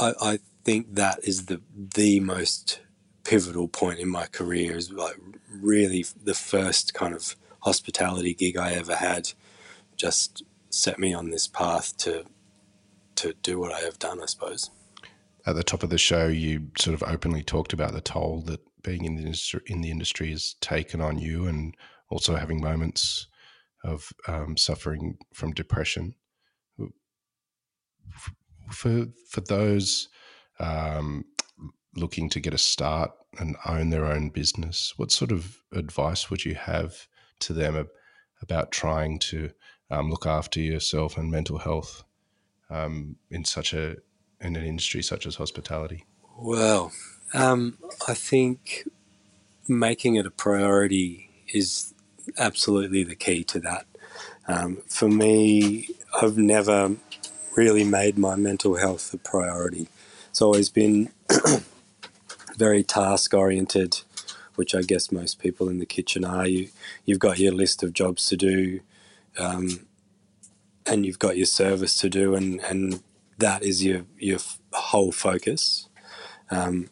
I, 0.00 0.12
I 0.20 0.38
think 0.64 0.94
that 0.94 1.20
is 1.24 1.46
the 1.46 1.60
the 1.74 2.20
most 2.20 2.80
pivotal 3.24 3.68
point 3.68 3.98
in 3.98 4.08
my 4.08 4.26
career 4.26 4.76
is 4.76 4.90
like 4.90 5.16
really 5.50 6.04
the 6.24 6.34
first 6.34 6.94
kind 6.94 7.14
of 7.14 7.36
hospitality 7.60 8.34
gig 8.34 8.56
I 8.56 8.72
ever 8.72 8.96
had 8.96 9.32
just 9.96 10.42
set 10.70 10.98
me 10.98 11.12
on 11.12 11.30
this 11.30 11.46
path 11.46 11.96
to 11.98 12.24
to 13.16 13.34
do 13.42 13.58
what 13.58 13.72
I 13.72 13.80
have 13.80 13.98
done 13.98 14.22
I 14.22 14.26
suppose 14.26 14.70
at 15.46 15.54
the 15.54 15.62
top 15.62 15.82
of 15.82 15.90
the 15.90 15.98
show 15.98 16.26
you 16.26 16.68
sort 16.78 16.94
of 16.94 17.02
openly 17.08 17.42
talked 17.42 17.72
about 17.72 17.92
the 17.92 18.00
toll 18.00 18.40
that 18.46 18.60
being 18.82 19.04
in 19.04 19.16
the 19.16 19.22
industry, 19.22 19.60
in 19.66 19.82
the 19.82 19.90
industry 19.90 20.30
has 20.30 20.54
taken 20.60 21.00
on 21.00 21.18
you 21.18 21.46
and 21.46 21.76
also 22.10 22.36
having 22.36 22.60
moments 22.60 23.26
of 23.82 24.12
um, 24.26 24.56
suffering 24.56 25.16
from 25.32 25.52
depression 25.52 26.14
for 28.70 29.06
for 29.28 29.40
those 29.40 30.08
um, 30.58 31.24
looking 31.96 32.28
to 32.30 32.40
get 32.40 32.54
a 32.54 32.58
start 32.58 33.10
and 33.38 33.56
own 33.66 33.90
their 33.90 34.06
own 34.06 34.30
business, 34.30 34.92
what 34.96 35.10
sort 35.10 35.32
of 35.32 35.58
advice 35.72 36.30
would 36.30 36.44
you 36.44 36.54
have 36.54 37.08
to 37.40 37.52
them 37.52 37.88
about 38.42 38.70
trying 38.72 39.18
to 39.18 39.50
um, 39.90 40.10
look 40.10 40.26
after 40.26 40.60
yourself 40.60 41.16
and 41.16 41.30
mental 41.30 41.58
health 41.58 42.04
um, 42.68 43.16
in 43.30 43.44
such 43.44 43.72
a 43.72 43.96
in 44.40 44.56
an 44.56 44.64
industry 44.64 45.02
such 45.02 45.26
as 45.26 45.36
hospitality? 45.36 46.04
Well, 46.38 46.92
um, 47.34 47.78
I 48.08 48.14
think 48.14 48.88
making 49.68 50.16
it 50.16 50.26
a 50.26 50.30
priority 50.30 51.30
is 51.52 51.94
absolutely 52.38 53.04
the 53.04 53.14
key 53.14 53.44
to 53.44 53.60
that. 53.60 53.86
Um, 54.48 54.78
for 54.88 55.08
me, 55.08 55.88
I've 56.20 56.36
never 56.36 56.96
really 57.56 57.84
made 57.84 58.18
my 58.18 58.36
mental 58.36 58.76
health 58.76 59.12
a 59.14 59.18
priority. 59.18 59.88
It's 60.30 60.42
always 60.42 60.68
been 60.68 61.10
very 62.56 62.82
task 62.82 63.34
oriented, 63.34 64.00
which 64.54 64.74
I 64.74 64.82
guess 64.82 65.12
most 65.12 65.38
people 65.38 65.68
in 65.68 65.78
the 65.78 65.86
kitchen 65.86 66.24
are. 66.24 66.46
You 66.46 66.68
you've 67.04 67.18
got 67.18 67.38
your 67.38 67.52
list 67.52 67.82
of 67.82 67.92
jobs 67.92 68.26
to 68.28 68.36
do, 68.36 68.80
um, 69.38 69.86
and 70.86 71.06
you've 71.06 71.18
got 71.18 71.36
your 71.36 71.46
service 71.46 71.96
to 71.98 72.08
do, 72.08 72.34
and 72.34 72.60
and 72.60 73.02
that 73.38 73.62
is 73.62 73.84
your 73.84 74.04
your 74.18 74.38
whole 74.72 75.12
focus. 75.12 75.88
Um, 76.50 76.88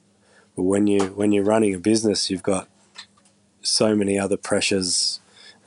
but 0.57 0.63
when 0.63 0.87
you 0.87 1.07
when 1.09 1.33
you're 1.33 1.45
running 1.45 1.75
a 1.75 1.79
business, 1.79 2.31
you've 2.31 2.43
got 2.43 2.69
so 3.69 3.95
many 3.95 4.19
other 4.19 4.37
pressures. 4.37 5.21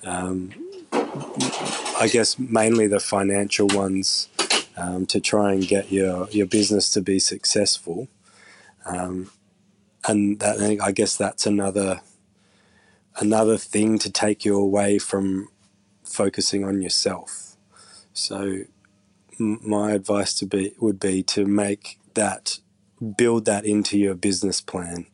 Um, 0.03 0.51
I 0.91 2.09
guess 2.11 2.39
mainly 2.39 2.87
the 2.87 2.99
financial 2.99 3.67
ones 3.67 4.27
um, 4.75 5.05
to 5.07 5.19
try 5.19 5.53
and 5.53 5.67
get 5.67 5.91
your, 5.91 6.27
your 6.31 6.47
business 6.47 6.89
to 6.91 7.01
be 7.01 7.19
successful. 7.19 8.07
Um, 8.85 9.29
and 10.07 10.39
that, 10.39 10.79
I 10.81 10.91
guess 10.91 11.15
that's 11.15 11.45
another 11.45 12.01
another 13.19 13.57
thing 13.57 13.99
to 13.99 14.09
take 14.09 14.45
you 14.45 14.57
away 14.57 14.97
from 14.97 15.49
focusing 16.03 16.63
on 16.63 16.81
yourself. 16.81 17.57
So 18.13 18.61
my 19.37 19.91
advice 19.91 20.33
to 20.35 20.45
be 20.45 20.73
would 20.79 20.99
be 20.99 21.23
to 21.23 21.45
make 21.45 21.99
that 22.13 22.59
build 23.17 23.45
that 23.45 23.65
into 23.65 23.97
your 23.97 24.15
business 24.15 24.61
plan. 24.61 25.07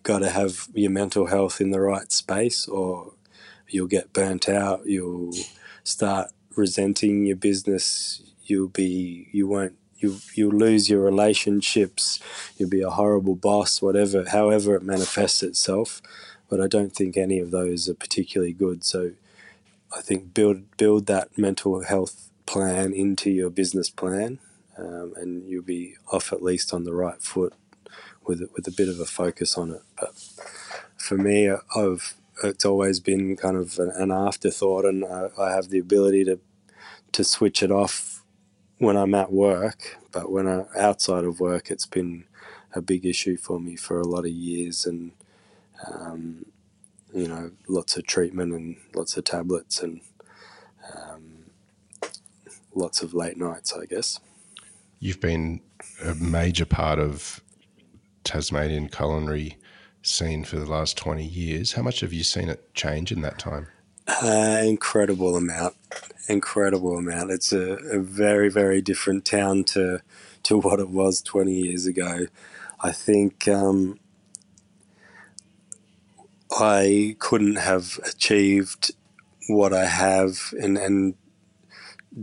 You've 0.00 0.04
got 0.04 0.20
to 0.20 0.30
have 0.30 0.68
your 0.72 0.90
mental 0.90 1.26
health 1.26 1.60
in 1.60 1.72
the 1.72 1.80
right 1.80 2.10
space 2.10 2.66
or 2.66 3.12
you'll 3.68 3.86
get 3.86 4.14
burnt 4.14 4.48
out, 4.48 4.86
you'll 4.86 5.34
start 5.84 6.30
resenting 6.56 7.26
your 7.26 7.36
business, 7.36 8.22
you'll 8.42 8.68
be 8.68 9.28
you 9.30 9.46
won't 9.46 9.74
you 9.98 10.16
you'll 10.34 10.54
lose 10.54 10.88
your 10.88 11.02
relationships, 11.02 12.18
you'll 12.56 12.70
be 12.70 12.80
a 12.80 12.88
horrible 12.88 13.34
boss, 13.34 13.82
whatever, 13.82 14.26
however 14.26 14.74
it 14.74 14.82
manifests 14.82 15.42
itself. 15.42 16.00
But 16.48 16.62
I 16.62 16.66
don't 16.66 16.94
think 16.94 17.18
any 17.18 17.38
of 17.38 17.50
those 17.50 17.86
are 17.86 17.94
particularly 17.94 18.54
good. 18.54 18.82
So 18.84 19.10
I 19.94 20.00
think 20.00 20.32
build 20.32 20.78
build 20.78 21.04
that 21.08 21.36
mental 21.36 21.82
health 21.82 22.30
plan 22.46 22.94
into 22.94 23.30
your 23.30 23.50
business 23.50 23.90
plan, 23.90 24.38
um, 24.78 25.12
and 25.16 25.46
you'll 25.46 25.62
be 25.62 25.96
off 26.10 26.32
at 26.32 26.42
least 26.42 26.72
on 26.72 26.84
the 26.84 26.94
right 26.94 27.20
foot 27.20 27.52
with 28.30 28.48
with 28.54 28.68
a 28.68 28.70
bit 28.70 28.88
of 28.88 29.00
a 29.00 29.04
focus 29.04 29.58
on 29.58 29.72
it. 29.72 29.82
But 29.98 30.12
for 30.96 31.18
me, 31.18 31.50
I've 31.76 32.14
it's 32.42 32.64
always 32.64 33.00
been 33.00 33.36
kind 33.36 33.56
of 33.56 33.78
an, 33.78 34.10
afterthought, 34.10 34.86
and 34.86 35.04
I, 35.04 35.28
I, 35.38 35.50
have 35.50 35.68
the 35.68 35.78
ability 35.78 36.24
to 36.24 36.38
to 37.12 37.24
switch 37.24 37.62
it 37.62 37.70
off 37.70 38.22
when 38.78 38.96
I'm 38.96 39.14
at 39.14 39.32
work. 39.32 39.98
But 40.12 40.30
when 40.30 40.46
I 40.48 40.64
outside 40.78 41.24
of 41.24 41.40
work, 41.40 41.70
it's 41.70 41.86
been 41.86 42.24
a 42.72 42.80
big 42.80 43.04
issue 43.04 43.36
for 43.36 43.58
me 43.58 43.74
for 43.76 44.00
a 44.00 44.06
lot 44.06 44.24
of 44.24 44.30
years, 44.30 44.86
and 44.86 45.12
um, 45.92 46.46
you 47.12 47.26
know, 47.26 47.50
lots 47.68 47.96
of 47.96 48.06
treatment 48.06 48.52
and 48.52 48.76
lots 48.94 49.16
of 49.16 49.24
tablets 49.24 49.82
and 49.82 50.00
um, 50.94 51.50
lots 52.74 53.02
of 53.02 53.12
late 53.12 53.36
nights, 53.36 53.74
I 53.74 53.86
guess. 53.86 54.20
You've 55.00 55.20
been 55.20 55.62
a 56.04 56.14
major 56.14 56.66
part 56.66 56.98
of 56.98 57.40
Tasmanian 58.24 58.88
culinary 58.88 59.58
scene 60.02 60.44
for 60.44 60.58
the 60.58 60.66
last 60.66 60.96
20 60.96 61.24
years. 61.24 61.72
How 61.72 61.82
much 61.82 62.00
have 62.00 62.12
you 62.12 62.24
seen 62.24 62.48
it 62.48 62.74
change 62.74 63.12
in 63.12 63.20
that 63.22 63.38
time? 63.38 63.68
Uh, 64.06 64.62
incredible 64.64 65.36
amount. 65.36 65.74
Incredible 66.28 66.96
amount. 66.96 67.30
It's 67.30 67.52
a, 67.52 67.74
a, 67.92 67.98
very, 67.98 68.48
very 68.48 68.80
different 68.80 69.24
town 69.24 69.64
to, 69.64 70.00
to 70.44 70.58
what 70.58 70.80
it 70.80 70.88
was 70.88 71.22
20 71.22 71.52
years 71.52 71.86
ago. 71.86 72.26
I 72.80 72.92
think 72.92 73.46
um, 73.46 74.00
I 76.50 77.16
couldn't 77.18 77.56
have 77.56 78.00
achieved 78.04 78.92
what 79.48 79.72
I 79.72 79.86
have 79.86 80.52
and, 80.60 80.78
and 80.78 81.14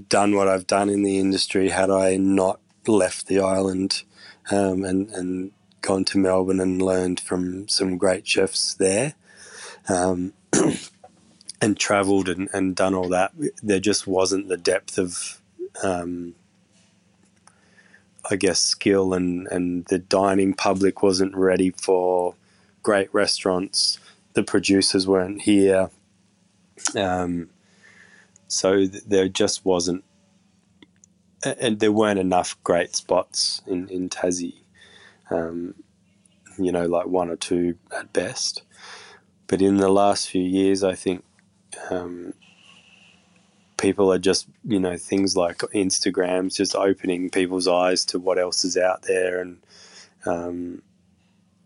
done 0.10 0.36
what 0.36 0.48
I've 0.48 0.68
done 0.68 0.90
in 0.90 1.04
the 1.04 1.20
industry 1.20 1.70
had 1.70 1.90
I 1.90 2.18
not 2.18 2.60
left 2.88 3.28
the 3.28 3.40
island 3.40 4.04
um, 4.52 4.84
and, 4.84 5.10
and 5.12 5.52
gone 5.82 6.06
to 6.06 6.18
Melbourne 6.18 6.60
and 6.60 6.82
learned 6.82 7.20
from 7.20 7.68
some 7.68 7.98
great 7.98 8.28
chefs 8.28 8.74
there. 8.74 9.14
Um, 9.90 10.34
and 11.62 11.78
traveled 11.78 12.30
and, 12.30 12.50
and 12.54 12.76
done 12.76 12.94
all 12.94 13.10
that, 13.10 13.32
there 13.64 13.80
just 13.80 14.06
wasn't 14.06 14.48
the 14.48 14.58
depth 14.58 14.98
of, 14.98 15.42
um, 15.84 16.36
I 18.30 18.36
guess, 18.36 18.60
skill 18.60 19.14
and, 19.14 19.48
and 19.48 19.86
the 19.86 20.00
dining 20.00 20.54
public 20.54 21.02
wasn't 21.02 21.36
ready 21.36 21.72
for 21.72 22.36
great 22.84 23.12
restaurants. 23.14 24.00
The 24.34 24.44
producers 24.44 25.08
weren't 25.08 25.42
here. 25.42 25.90
Um, 26.96 27.50
so 28.48 28.86
there 28.86 29.28
just 29.28 29.66
wasn't, 29.66 30.04
and 31.44 31.80
there 31.80 31.92
weren't 31.92 32.20
enough 32.20 32.58
great 32.64 32.96
spots 32.96 33.62
in, 33.68 33.88
in 33.90 34.10
Tassie 34.10 34.56
um, 35.30 35.76
you 36.58 36.72
know, 36.72 36.86
like 36.86 37.08
one 37.08 37.30
or 37.30 37.36
two 37.36 37.76
at 37.98 38.14
best. 38.14 38.64
But 39.48 39.62
in 39.62 39.78
the 39.78 39.90
last 39.90 40.30
few 40.30 40.42
years, 40.42 40.84
I 40.84 40.96
think 40.96 41.24
um, 41.90 42.34
people 43.78 44.12
are 44.12 44.20
just, 44.20 44.48
you 44.64 44.80
know, 44.80 44.98
things 44.98 45.38
like 45.38 45.60
Instagrams 45.60 46.56
just 46.56 46.76
opening 46.76 47.30
people's 47.30 47.68
eyes 47.68 48.06
to 48.06 48.20
what 48.20 48.40
else 48.40 48.66
is 48.66 48.78
out 48.78 49.04
there, 49.04 49.42
and 49.42 49.58
um, 50.26 50.82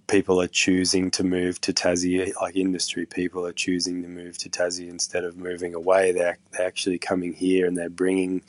people 0.08 0.41
are 0.41 0.47
choosing 0.47 1.10
to 1.12 1.24
move 1.24 1.60
to 1.62 1.74
Tassie. 1.74 2.34
Like 2.41 2.56
industry 2.56 3.06
people 3.06 3.45
are 3.47 3.54
choosing 3.54 4.04
to 4.04 4.10
move 4.10 4.38
to 4.39 4.50
Tassie 4.50 4.89
instead 4.89 5.24
of 5.24 5.38
moving 5.38 5.74
away. 5.74 6.12
They're, 6.12 6.38
they're 6.52 6.67
actually 6.67 7.00
coming 7.00 7.34
here 7.34 7.65
and 7.65 7.78
they're 7.78 7.89
bringing 7.89 8.43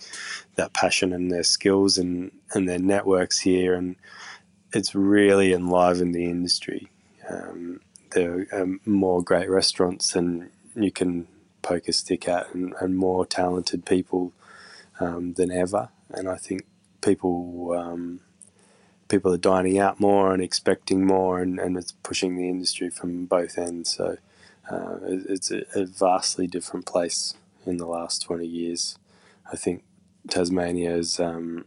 that 0.56 0.74
passion 0.74 1.12
and 1.12 1.30
their 1.30 1.44
skills 1.44 1.98
and, 1.98 2.32
and 2.52 2.68
their 2.68 2.80
networks 2.80 3.38
here 3.38 3.74
and 3.74 3.94
it's 4.72 4.94
really 4.94 5.52
enlivened 5.52 6.14
the 6.14 6.24
industry. 6.24 6.88
Um, 7.28 7.80
there 8.12 8.46
are 8.52 8.62
um, 8.62 8.80
more 8.84 9.22
great 9.22 9.48
restaurants 9.48 10.12
than 10.12 10.50
you 10.74 10.90
can 10.90 11.26
poke 11.62 11.88
a 11.88 11.92
stick 11.92 12.28
at, 12.28 12.52
and, 12.54 12.74
and 12.80 12.96
more 12.96 13.24
talented 13.24 13.86
people 13.86 14.32
um, 15.00 15.34
than 15.34 15.50
ever. 15.50 15.90
And 16.10 16.28
I 16.28 16.36
think 16.36 16.66
people 17.00 17.72
um, 17.72 18.20
people 19.08 19.32
are 19.32 19.38
dining 19.38 19.78
out 19.78 20.00
more 20.00 20.32
and 20.32 20.42
expecting 20.42 21.06
more, 21.06 21.40
and, 21.40 21.58
and 21.58 21.76
it's 21.76 21.92
pushing 21.92 22.36
the 22.36 22.48
industry 22.48 22.90
from 22.90 23.26
both 23.26 23.58
ends. 23.58 23.94
So 23.94 24.16
uh, 24.70 24.96
it's 25.02 25.50
a, 25.50 25.64
a, 25.74 25.84
vastly 25.84 26.46
different 26.46 26.86
place 26.86 27.34
in 27.66 27.76
the 27.76 27.86
last 27.86 28.22
twenty 28.22 28.46
years. 28.46 28.98
I 29.50 29.56
think 29.56 29.84
Tasmania 30.28 30.94
is 30.94 31.18
um, 31.18 31.66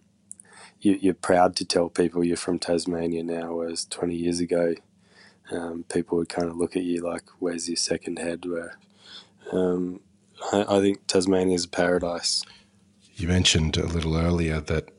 you, 0.86 1.12
are 1.12 1.16
proud 1.16 1.56
to 1.58 1.66
tell 1.66 1.90
people 1.90 2.24
you're 2.24 2.38
from 2.38 2.60
Tasmania 2.60 3.24
now, 3.24 3.56
whereas 3.56 3.86
20 3.86 4.16
years 4.16 4.40
ago, 4.40 4.76
um, 5.52 5.86
people 5.90 6.18
would 6.18 6.30
kind 6.30 6.48
of 6.48 6.58
look 6.58 6.76
at 6.76 6.84
you 6.84 7.02
like, 7.02 7.24
"Where's 7.40 7.68
your 7.68 7.78
second 7.78 8.20
head?" 8.20 8.46
Where 8.46 8.78
um, 9.52 10.00
I, 10.52 10.66
I, 10.68 10.80
think 10.80 11.06
Tasmania 11.08 11.56
is 11.56 11.66
a 11.66 11.70
paradise. 11.70 12.44
You 13.16 13.28
mentioned 13.28 13.78
a 13.78 13.86
little 13.86 14.18
earlier 14.18 14.60
that 14.62 14.90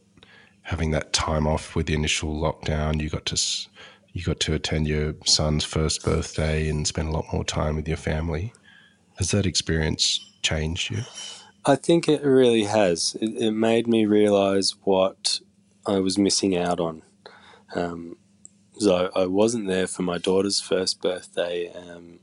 having 0.62 0.90
that 0.92 1.12
time 1.12 1.46
off 1.46 1.74
with 1.74 1.86
the 1.86 1.94
initial 1.94 2.34
lockdown, 2.34 3.00
you 3.00 3.08
got 3.08 3.26
to 3.26 3.40
you 4.12 4.24
got 4.24 4.40
to 4.40 4.54
attend 4.54 4.88
your 4.88 5.14
son's 5.24 5.64
first 5.64 6.04
birthday 6.04 6.68
and 6.68 6.86
spend 6.86 7.08
a 7.08 7.12
lot 7.12 7.26
more 7.32 7.44
time 7.44 7.76
with 7.76 7.86
your 7.86 7.96
family. 7.96 8.52
Has 9.18 9.30
that 9.32 9.46
experience 9.46 10.20
changed 10.42 10.90
you? 10.90 11.02
I 11.64 11.74
think 11.74 12.08
it 12.08 12.22
really 12.22 12.64
has. 12.64 13.16
It, 13.20 13.36
it 13.36 13.50
made 13.50 13.86
me 13.86 14.06
realize 14.06 14.74
what 14.84 15.40
I 15.86 16.00
was 16.00 16.18
missing 16.18 16.56
out 16.56 16.80
on. 16.80 17.02
Um, 17.74 18.16
so 18.78 19.10
I 19.14 19.26
wasn't 19.26 19.68
there 19.68 19.86
for 19.86 20.02
my 20.02 20.18
daughter's 20.18 20.60
first 20.60 21.00
birthday, 21.00 21.72
um, 21.72 22.20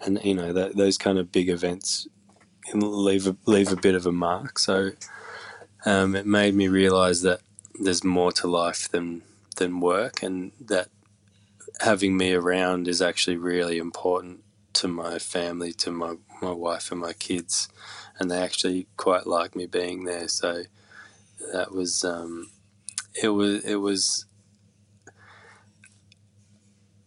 and 0.00 0.20
you 0.24 0.34
know 0.34 0.52
that, 0.52 0.76
those 0.76 0.98
kind 0.98 1.18
of 1.18 1.30
big 1.30 1.48
events 1.48 2.08
leave 2.74 3.26
a, 3.26 3.36
leave 3.46 3.72
a 3.72 3.76
bit 3.76 3.94
of 3.94 4.06
a 4.06 4.12
mark. 4.12 4.58
So 4.58 4.92
um, 5.84 6.16
it 6.16 6.26
made 6.26 6.54
me 6.54 6.68
realise 6.68 7.22
that 7.22 7.40
there's 7.78 8.04
more 8.04 8.32
to 8.32 8.48
life 8.48 8.88
than 8.88 9.22
than 9.56 9.80
work, 9.80 10.22
and 10.22 10.52
that 10.60 10.88
having 11.80 12.16
me 12.16 12.32
around 12.32 12.88
is 12.88 13.00
actually 13.00 13.36
really 13.36 13.78
important 13.78 14.42
to 14.72 14.88
my 14.88 15.18
family, 15.18 15.72
to 15.74 15.90
my 15.90 16.16
my 16.42 16.52
wife 16.52 16.90
and 16.90 17.00
my 17.00 17.12
kids, 17.12 17.68
and 18.18 18.30
they 18.30 18.38
actually 18.38 18.88
quite 18.96 19.26
like 19.26 19.54
me 19.54 19.66
being 19.66 20.04
there. 20.04 20.28
So 20.28 20.64
that 21.52 21.72
was 21.72 22.04
um, 22.04 22.50
it 23.14 23.28
was 23.28 23.64
it 23.64 23.76
was 23.76 24.26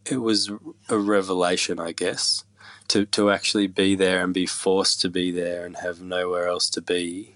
it 0.05 0.17
was 0.17 0.51
a 0.89 0.97
revelation, 0.97 1.79
I 1.79 1.91
guess, 1.91 2.43
to 2.89 3.05
to 3.05 3.31
actually 3.31 3.67
be 3.67 3.95
there 3.95 4.23
and 4.23 4.33
be 4.33 4.45
forced 4.45 5.01
to 5.01 5.09
be 5.09 5.31
there 5.31 5.65
and 5.65 5.77
have 5.77 6.01
nowhere 6.01 6.47
else 6.47 6.69
to 6.71 6.81
be. 6.81 7.35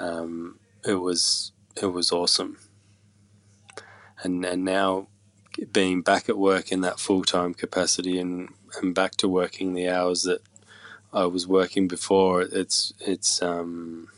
Um, 0.00 0.58
it 0.86 0.94
was 0.94 1.52
it 1.80 1.86
was 1.86 2.12
awesome, 2.12 2.58
and 4.22 4.44
and 4.44 4.64
now 4.64 5.08
being 5.72 6.02
back 6.02 6.28
at 6.28 6.36
work 6.36 6.72
in 6.72 6.80
that 6.82 7.00
full 7.00 7.22
time 7.24 7.54
capacity 7.54 8.18
and 8.18 8.50
and 8.80 8.94
back 8.94 9.12
to 9.12 9.28
working 9.28 9.74
the 9.74 9.88
hours 9.88 10.24
that 10.24 10.42
I 11.12 11.26
was 11.26 11.46
working 11.46 11.86
before, 11.86 12.42
it's 12.42 12.92
it's 13.00 13.40
um, 13.40 14.08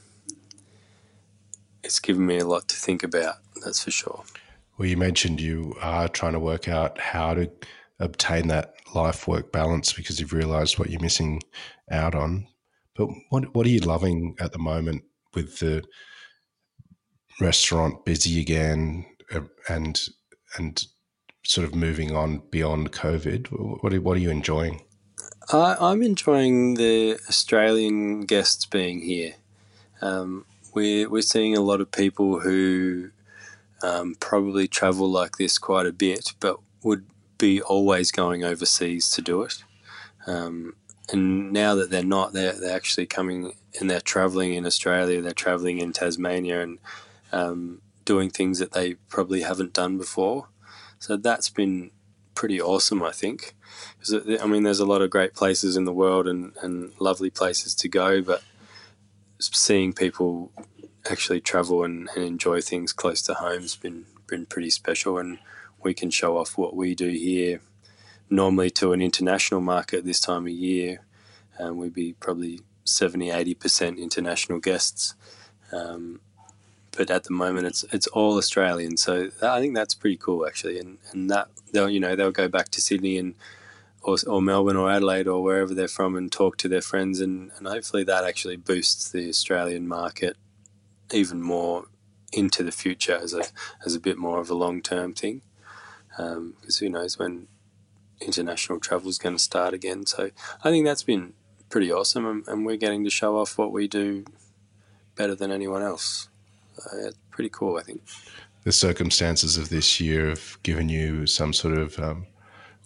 it's 1.85 2.01
given 2.01 2.27
me 2.27 2.39
a 2.39 2.47
lot 2.47 2.69
to 2.69 2.77
think 2.77 3.03
about. 3.03 3.37
That's 3.67 3.83
for 3.83 3.91
sure. 3.91 4.23
Well, 4.79 4.89
you 4.89 4.97
mentioned 4.97 5.41
you 5.41 5.75
are 5.83 6.07
trying 6.07 6.35
to 6.35 6.39
work 6.39 6.69
out 6.69 7.01
how 7.01 7.35
to 7.35 7.51
obtain 7.99 8.47
that 8.47 8.75
life 8.95 9.27
work 9.27 9.51
balance 9.51 9.93
because 9.93 10.21
you've 10.21 10.33
realised 10.33 10.79
what 10.79 10.89
you're 10.89 11.01
missing 11.01 11.43
out 11.91 12.15
on. 12.15 12.47
But 12.95 13.09
what 13.31 13.53
what 13.57 13.67
are 13.67 13.71
you 13.71 13.81
loving 13.81 14.37
at 14.39 14.53
the 14.53 14.61
moment 14.61 15.03
with 15.35 15.59
the 15.59 15.83
restaurant 17.41 18.05
busy 18.05 18.41
again 18.41 19.05
uh, 19.35 19.41
and 19.69 20.01
and 20.57 20.87
sort 21.45 21.67
of 21.67 21.75
moving 21.75 22.15
on 22.15 22.43
beyond 22.51 22.93
COVID? 22.93 23.49
What 23.83 23.93
are, 23.93 24.01
what 24.01 24.17
are 24.17 24.21
you 24.21 24.31
enjoying? 24.31 24.81
I'm 25.53 26.03
enjoying 26.05 26.75
the 26.75 27.19
Australian 27.29 28.21
guests 28.27 28.65
being 28.65 29.01
here. 29.01 29.35
Um, 30.01 30.47
we're 30.73 31.11
we're 31.11 31.23
seeing 31.23 31.57
a 31.57 31.61
lot 31.61 31.81
of 31.81 31.91
people 31.91 32.39
who 32.39 33.11
um, 33.83 34.17
probably 34.21 34.69
travel 34.69 35.11
like 35.11 35.37
this 35.37 35.59
quite 35.59 35.87
a 35.87 35.93
bit, 35.93 36.33
but 36.41 36.59
would 36.83 37.07
be 37.39 37.61
always 37.61 38.11
going 38.11 38.45
overseas 38.45 39.11
to 39.11 39.23
do 39.23 39.43
it. 39.43 39.65
Um, 40.27 40.75
and 41.13 41.53
now 41.53 41.75
that 41.75 41.91
they're 41.91 42.03
not, 42.03 42.33
they're, 42.33 42.53
they're 42.53 42.75
actually 42.75 43.07
coming 43.07 43.55
and 43.79 43.89
they're 43.91 44.01
traveling 44.01 44.55
in 44.55 44.67
Australia, 44.67 45.21
they're 45.21 45.33
traveling 45.33 45.79
in 45.79 45.93
Tasmania 45.93 46.63
and 46.63 46.79
um, 47.33 47.83
doing 48.05 48.31
things 48.31 48.59
that 48.59 48.73
they 48.73 48.95
probably 49.09 49.43
haven't 49.43 49.73
done 49.73 49.99
before. 49.99 50.49
So 50.99 51.17
that's 51.17 51.51
been 51.51 51.91
pretty 52.35 52.61
awesome, 52.61 53.03
I 53.03 53.13
think. 53.13 53.55
Because, 53.99 54.41
I 54.41 54.47
mean, 54.47 54.63
there's 54.63 54.81
a 54.81 54.87
lot 54.87 55.03
of 55.03 55.11
great 55.11 55.35
places 55.35 55.77
in 55.77 55.85
the 55.85 55.93
world 55.93 56.27
and, 56.27 56.55
and 56.63 56.93
lovely 56.99 57.31
places 57.31 57.75
to 57.77 57.89
go, 57.89 58.23
but 58.23 58.43
seeing 59.39 59.93
people 59.93 60.51
actually 61.11 61.41
travel 61.41 61.85
and, 61.85 62.09
and 62.15 62.25
enjoy 62.25 62.61
things 62.61 62.93
close 62.93 63.23
to 63.23 63.35
home 63.35 63.63
has 63.63 63.77
been 63.77 64.07
been 64.27 64.47
pretty 64.47 64.71
special, 64.71 65.19
and 65.19 65.39
we 65.83 65.95
can 65.95 66.11
show 66.11 66.37
off 66.37 66.59
what 66.59 66.75
we 66.75 66.95
do 66.95 67.09
here. 67.11 67.61
Normally, 68.29 68.71
to 68.71 68.93
an 68.93 69.01
international 69.01 69.61
market 69.61 70.05
this 70.05 70.21
time 70.21 70.47
of 70.47 70.53
year, 70.53 71.05
um, 71.59 71.77
we'd 71.77 71.95
be 71.95 72.15
probably 72.15 72.61
70 72.85 73.29
80% 73.29 73.99
international 73.99 74.59
guests. 74.59 75.15
Um, 75.73 76.21
but 76.97 77.11
at 77.11 77.25
the 77.25 77.33
moment, 77.33 77.67
it's 77.67 77.85
it's 77.93 78.07
all 78.09 78.39
Australian, 78.39 78.97
so 78.97 79.31
I 79.43 79.61
think 79.61 79.75
that's 79.75 79.95
pretty 79.95 80.17
cool 80.17 80.47
actually. 80.47 80.79
And 80.79 80.99
and 81.13 81.31
that 81.31 81.49
they'll 81.73 81.91
you 81.91 82.01
know 82.01 82.17
they'll 82.17 82.31
go 82.33 82.49
back 82.49 82.71
to 82.71 82.81
Sydney 82.81 83.19
and 83.19 83.35
or, 84.03 84.17
or 84.27 84.41
Melbourne 84.41 84.77
or 84.77 84.91
Adelaide 84.91 85.27
or 85.27 85.43
wherever 85.43 85.75
they're 85.75 85.89
from 85.89 86.17
and 86.17 86.31
talk 86.31 86.57
to 86.59 86.69
their 86.69 86.81
friends, 86.81 87.21
and, 87.21 87.51
and 87.59 87.67
hopefully 87.67 88.05
that 88.05 88.25
actually 88.25 88.57
boosts 88.57 89.11
the 89.11 89.29
Australian 89.29 89.87
market 89.89 90.37
even 91.13 91.43
more 91.43 91.87
into 92.33 92.63
the 92.63 92.73
future 92.73 93.17
as 93.17 93.33
a 93.33 93.45
as 93.85 93.95
a 93.95 94.01
bit 94.01 94.19
more 94.19 94.41
of 94.41 94.51
a 94.51 94.55
long 94.55 94.83
term 94.83 95.15
thing. 95.15 95.43
Because 96.11 96.37
um, 96.37 96.55
who 96.81 96.89
knows 96.89 97.19
when 97.19 97.49
international 98.21 98.81
travel 98.81 99.09
is 99.09 99.19
going 99.19 99.37
to 99.37 99.43
start 99.43 99.75
again. 99.75 100.07
So 100.07 100.31
I 100.65 100.71
think 100.71 100.87
that's 100.87 101.03
been 101.03 101.35
pretty 101.69 101.93
awesome, 101.93 102.27
and, 102.27 102.49
and, 102.49 102.65
we're 102.65 102.77
getting 102.77 103.05
to 103.05 103.11
show 103.11 103.37
off 103.37 103.59
what 103.59 103.73
we 103.73 103.89
do 103.89 104.25
better 105.17 105.35
than 105.35 105.51
anyone 105.51 105.83
else. 105.83 106.29
Uh, 106.79 107.09
it's 107.09 107.19
pretty 107.31 107.51
cool, 107.51 107.77
I 107.77 107.83
think. 107.83 108.03
The 108.63 108.73
circumstances 108.73 109.57
of 109.59 109.69
this 109.69 110.01
year 110.01 110.29
have 110.29 110.59
given 110.63 110.89
you 110.89 111.27
some 111.27 111.53
sort 111.53 111.77
of 111.77 111.99
um, 111.99 112.27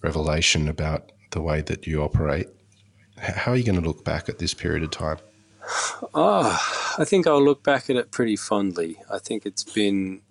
revelation 0.03 0.69
about 0.69 1.13
the 1.31 1.41
way 1.41 1.61
that 1.63 1.87
you 1.87 2.03
operate. 2.03 2.49
How 3.19 3.53
are 3.53 3.57
you 3.57 3.65
going 3.65 3.81
to 3.81 3.87
look 3.87 4.05
back 4.05 4.29
at 4.29 4.39
this 4.39 4.55
period 4.55 4.83
of 4.83 4.91
time? 4.91 5.19
Oh, 6.15 6.95
I 6.99 7.05
think 7.05 7.27
I'll 7.27 7.43
look 7.43 7.63
back 7.63 7.91
at 7.91 7.97
it 7.97 8.11
pretty 8.11 8.37
fondly. 8.37 8.97
I 9.11 9.19
think 9.19 9.45
it's 9.45 9.65
been 9.65 10.23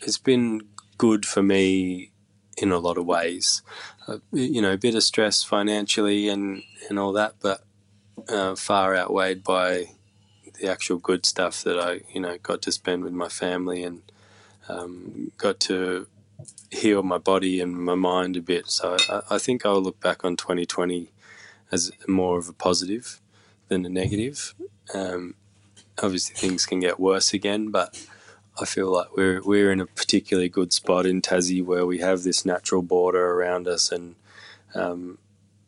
it's 0.00 0.18
been 0.18 0.62
good 0.96 1.24
for 1.24 1.42
me 1.42 2.12
in 2.56 2.72
a 2.72 2.78
lot 2.78 2.98
of 2.98 3.06
ways. 3.06 3.62
Uh, 4.06 4.18
you 4.32 4.60
know, 4.60 4.72
a 4.72 4.78
bit 4.78 4.94
of 4.94 5.02
stress 5.02 5.42
financially 5.42 6.28
and 6.28 6.62
and 6.88 6.98
all 6.98 7.12
that, 7.12 7.34
but 7.40 7.62
uh, 8.28 8.56
far 8.56 8.96
outweighed 8.96 9.44
by 9.44 9.90
the 10.60 10.68
actual 10.68 10.98
good 10.98 11.24
stuff 11.24 11.62
that 11.62 11.78
I 11.78 12.00
you 12.12 12.20
know 12.20 12.36
got 12.42 12.62
to 12.62 12.72
spend 12.72 13.04
with 13.04 13.12
my 13.12 13.28
family 13.28 13.84
and 13.84 14.02
um, 14.68 15.32
got 15.38 15.60
to 15.60 16.06
heal 16.70 17.02
my 17.02 17.18
body 17.18 17.60
and 17.60 17.76
my 17.76 17.94
mind 17.94 18.36
a 18.36 18.42
bit. 18.42 18.68
So 18.70 18.96
I, 19.08 19.22
I 19.30 19.38
think 19.38 19.64
I'll 19.64 19.80
look 19.80 20.00
back 20.00 20.24
on 20.24 20.36
2020 20.36 21.12
as 21.70 21.92
more 22.06 22.38
of 22.38 22.48
a 22.48 22.52
positive 22.52 23.20
than 23.68 23.84
a 23.86 23.88
negative. 23.88 24.54
Um, 24.94 25.34
obviously, 26.02 26.34
things 26.34 26.66
can 26.66 26.80
get 26.80 27.00
worse 27.00 27.32
again, 27.32 27.70
but 27.70 28.06
I 28.60 28.64
feel 28.64 28.90
like 28.92 29.16
we're 29.16 29.40
we're 29.42 29.70
in 29.70 29.80
a 29.80 29.86
particularly 29.86 30.48
good 30.48 30.72
spot 30.72 31.06
in 31.06 31.22
Tassie 31.22 31.64
where 31.64 31.86
we 31.86 31.98
have 31.98 32.22
this 32.22 32.44
natural 32.44 32.82
border 32.82 33.32
around 33.32 33.68
us, 33.68 33.92
and 33.92 34.16
um, 34.74 35.18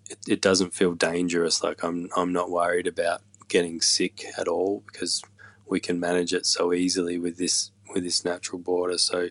it, 0.08 0.18
it 0.26 0.40
doesn't 0.42 0.74
feel 0.74 0.94
dangerous. 0.94 1.62
Like 1.62 1.84
I'm 1.84 2.10
I'm 2.16 2.32
not 2.32 2.50
worried 2.50 2.86
about 2.86 3.22
getting 3.48 3.80
sick 3.80 4.24
at 4.38 4.48
all 4.48 4.82
because 4.86 5.22
we 5.66 5.80
can 5.80 6.00
manage 6.00 6.32
it 6.32 6.46
so 6.46 6.72
easily 6.72 7.18
with 7.18 7.36
this 7.36 7.70
with 7.94 8.04
this 8.04 8.24
natural 8.24 8.58
border. 8.58 8.98
So 8.98 9.28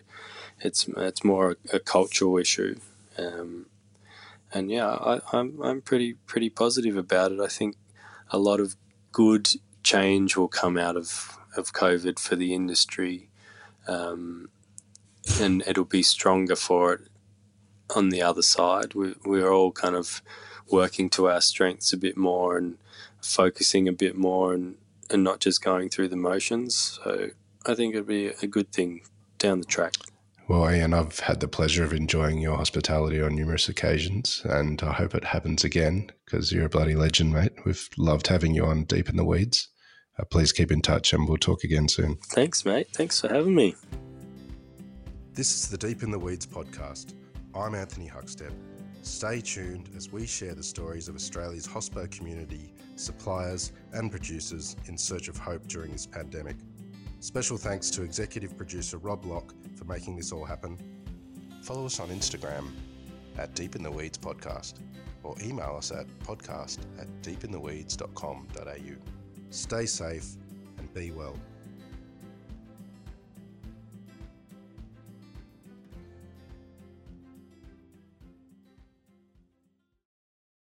it's 0.60 0.88
it's 0.96 1.24
more 1.24 1.56
a, 1.72 1.76
a 1.76 1.80
cultural 1.80 2.38
issue. 2.38 2.76
Um, 3.18 3.66
and 4.52 4.70
yeah, 4.70 4.88
I, 4.88 5.20
I'm 5.32 5.60
I'm 5.62 5.80
pretty 5.82 6.14
pretty 6.26 6.50
positive 6.50 6.96
about 6.96 7.32
it. 7.32 7.40
I 7.40 7.48
think 7.48 7.76
a 8.30 8.38
lot 8.38 8.60
of 8.60 8.76
good 9.12 9.50
change 9.82 10.36
will 10.36 10.48
come 10.48 10.78
out 10.78 10.96
of, 10.96 11.38
of 11.56 11.72
COVID 11.72 12.18
for 12.18 12.36
the 12.36 12.54
industry, 12.54 13.28
um, 13.86 14.50
and 15.40 15.62
it'll 15.66 15.84
be 15.84 16.02
stronger 16.02 16.56
for 16.56 16.94
it 16.94 17.00
on 17.94 18.10
the 18.10 18.22
other 18.22 18.42
side. 18.42 18.94
We, 18.94 19.14
we're 19.24 19.52
all 19.52 19.72
kind 19.72 19.96
of 19.96 20.22
working 20.70 21.10
to 21.10 21.28
our 21.28 21.40
strengths 21.40 21.92
a 21.92 21.96
bit 21.96 22.16
more 22.16 22.56
and 22.56 22.78
focusing 23.20 23.88
a 23.88 23.92
bit 23.92 24.16
more 24.16 24.54
and, 24.54 24.76
and 25.10 25.24
not 25.24 25.40
just 25.40 25.62
going 25.62 25.88
through 25.90 26.08
the 26.08 26.16
motions. 26.16 26.74
So 27.02 27.30
I 27.66 27.74
think 27.74 27.94
it'd 27.94 28.06
be 28.06 28.28
a 28.28 28.46
good 28.46 28.72
thing 28.72 29.02
down 29.38 29.58
the 29.58 29.66
track. 29.66 29.94
Well, 30.50 30.68
Ian, 30.68 30.94
I've 30.94 31.20
had 31.20 31.38
the 31.38 31.46
pleasure 31.46 31.84
of 31.84 31.92
enjoying 31.92 32.40
your 32.40 32.56
hospitality 32.56 33.22
on 33.22 33.36
numerous 33.36 33.68
occasions, 33.68 34.42
and 34.44 34.82
I 34.82 34.92
hope 34.92 35.14
it 35.14 35.22
happens 35.22 35.62
again 35.62 36.10
because 36.24 36.50
you're 36.50 36.66
a 36.66 36.68
bloody 36.68 36.96
legend, 36.96 37.32
mate. 37.32 37.52
We've 37.64 37.88
loved 37.96 38.26
having 38.26 38.56
you 38.56 38.64
on 38.64 38.82
Deep 38.82 39.08
in 39.08 39.16
the 39.16 39.24
Weeds. 39.24 39.68
Uh, 40.18 40.24
please 40.24 40.50
keep 40.50 40.72
in 40.72 40.82
touch, 40.82 41.12
and 41.12 41.28
we'll 41.28 41.36
talk 41.36 41.62
again 41.62 41.86
soon. 41.86 42.16
Thanks, 42.30 42.64
mate. 42.64 42.88
Thanks 42.92 43.20
for 43.20 43.28
having 43.28 43.54
me. 43.54 43.76
This 45.34 45.54
is 45.54 45.68
the 45.68 45.78
Deep 45.78 46.02
in 46.02 46.10
the 46.10 46.18
Weeds 46.18 46.48
podcast. 46.48 47.14
I'm 47.54 47.76
Anthony 47.76 48.08
Huckstep. 48.08 48.52
Stay 49.02 49.40
tuned 49.40 49.90
as 49.96 50.10
we 50.10 50.26
share 50.26 50.56
the 50.56 50.64
stories 50.64 51.06
of 51.06 51.14
Australia's 51.14 51.68
hospo 51.68 52.10
community, 52.10 52.74
suppliers, 52.96 53.70
and 53.92 54.10
producers 54.10 54.74
in 54.86 54.98
search 54.98 55.28
of 55.28 55.36
hope 55.36 55.68
during 55.68 55.92
this 55.92 56.06
pandemic. 56.06 56.56
Special 57.20 57.58
thanks 57.58 57.90
to 57.90 58.02
executive 58.02 58.56
producer 58.56 58.96
Rob 58.96 59.26
Locke 59.26 59.54
for 59.76 59.84
making 59.84 60.16
this 60.16 60.32
all 60.32 60.44
happen. 60.44 60.78
Follow 61.62 61.84
us 61.84 62.00
on 62.00 62.08
Instagram 62.08 62.70
at 63.36 63.54
Deep 63.54 63.76
in 63.76 63.82
the 63.82 63.90
Weeds 63.90 64.16
Podcast 64.16 64.80
or 65.22 65.36
email 65.42 65.74
us 65.76 65.92
at 65.92 66.06
podcast 66.20 66.78
at 66.98 67.06
deepintheweeds.com.au. 67.22 68.96
Stay 69.50 69.86
safe 69.86 70.36
and 70.78 70.94
be 70.94 71.10
well. 71.10 71.36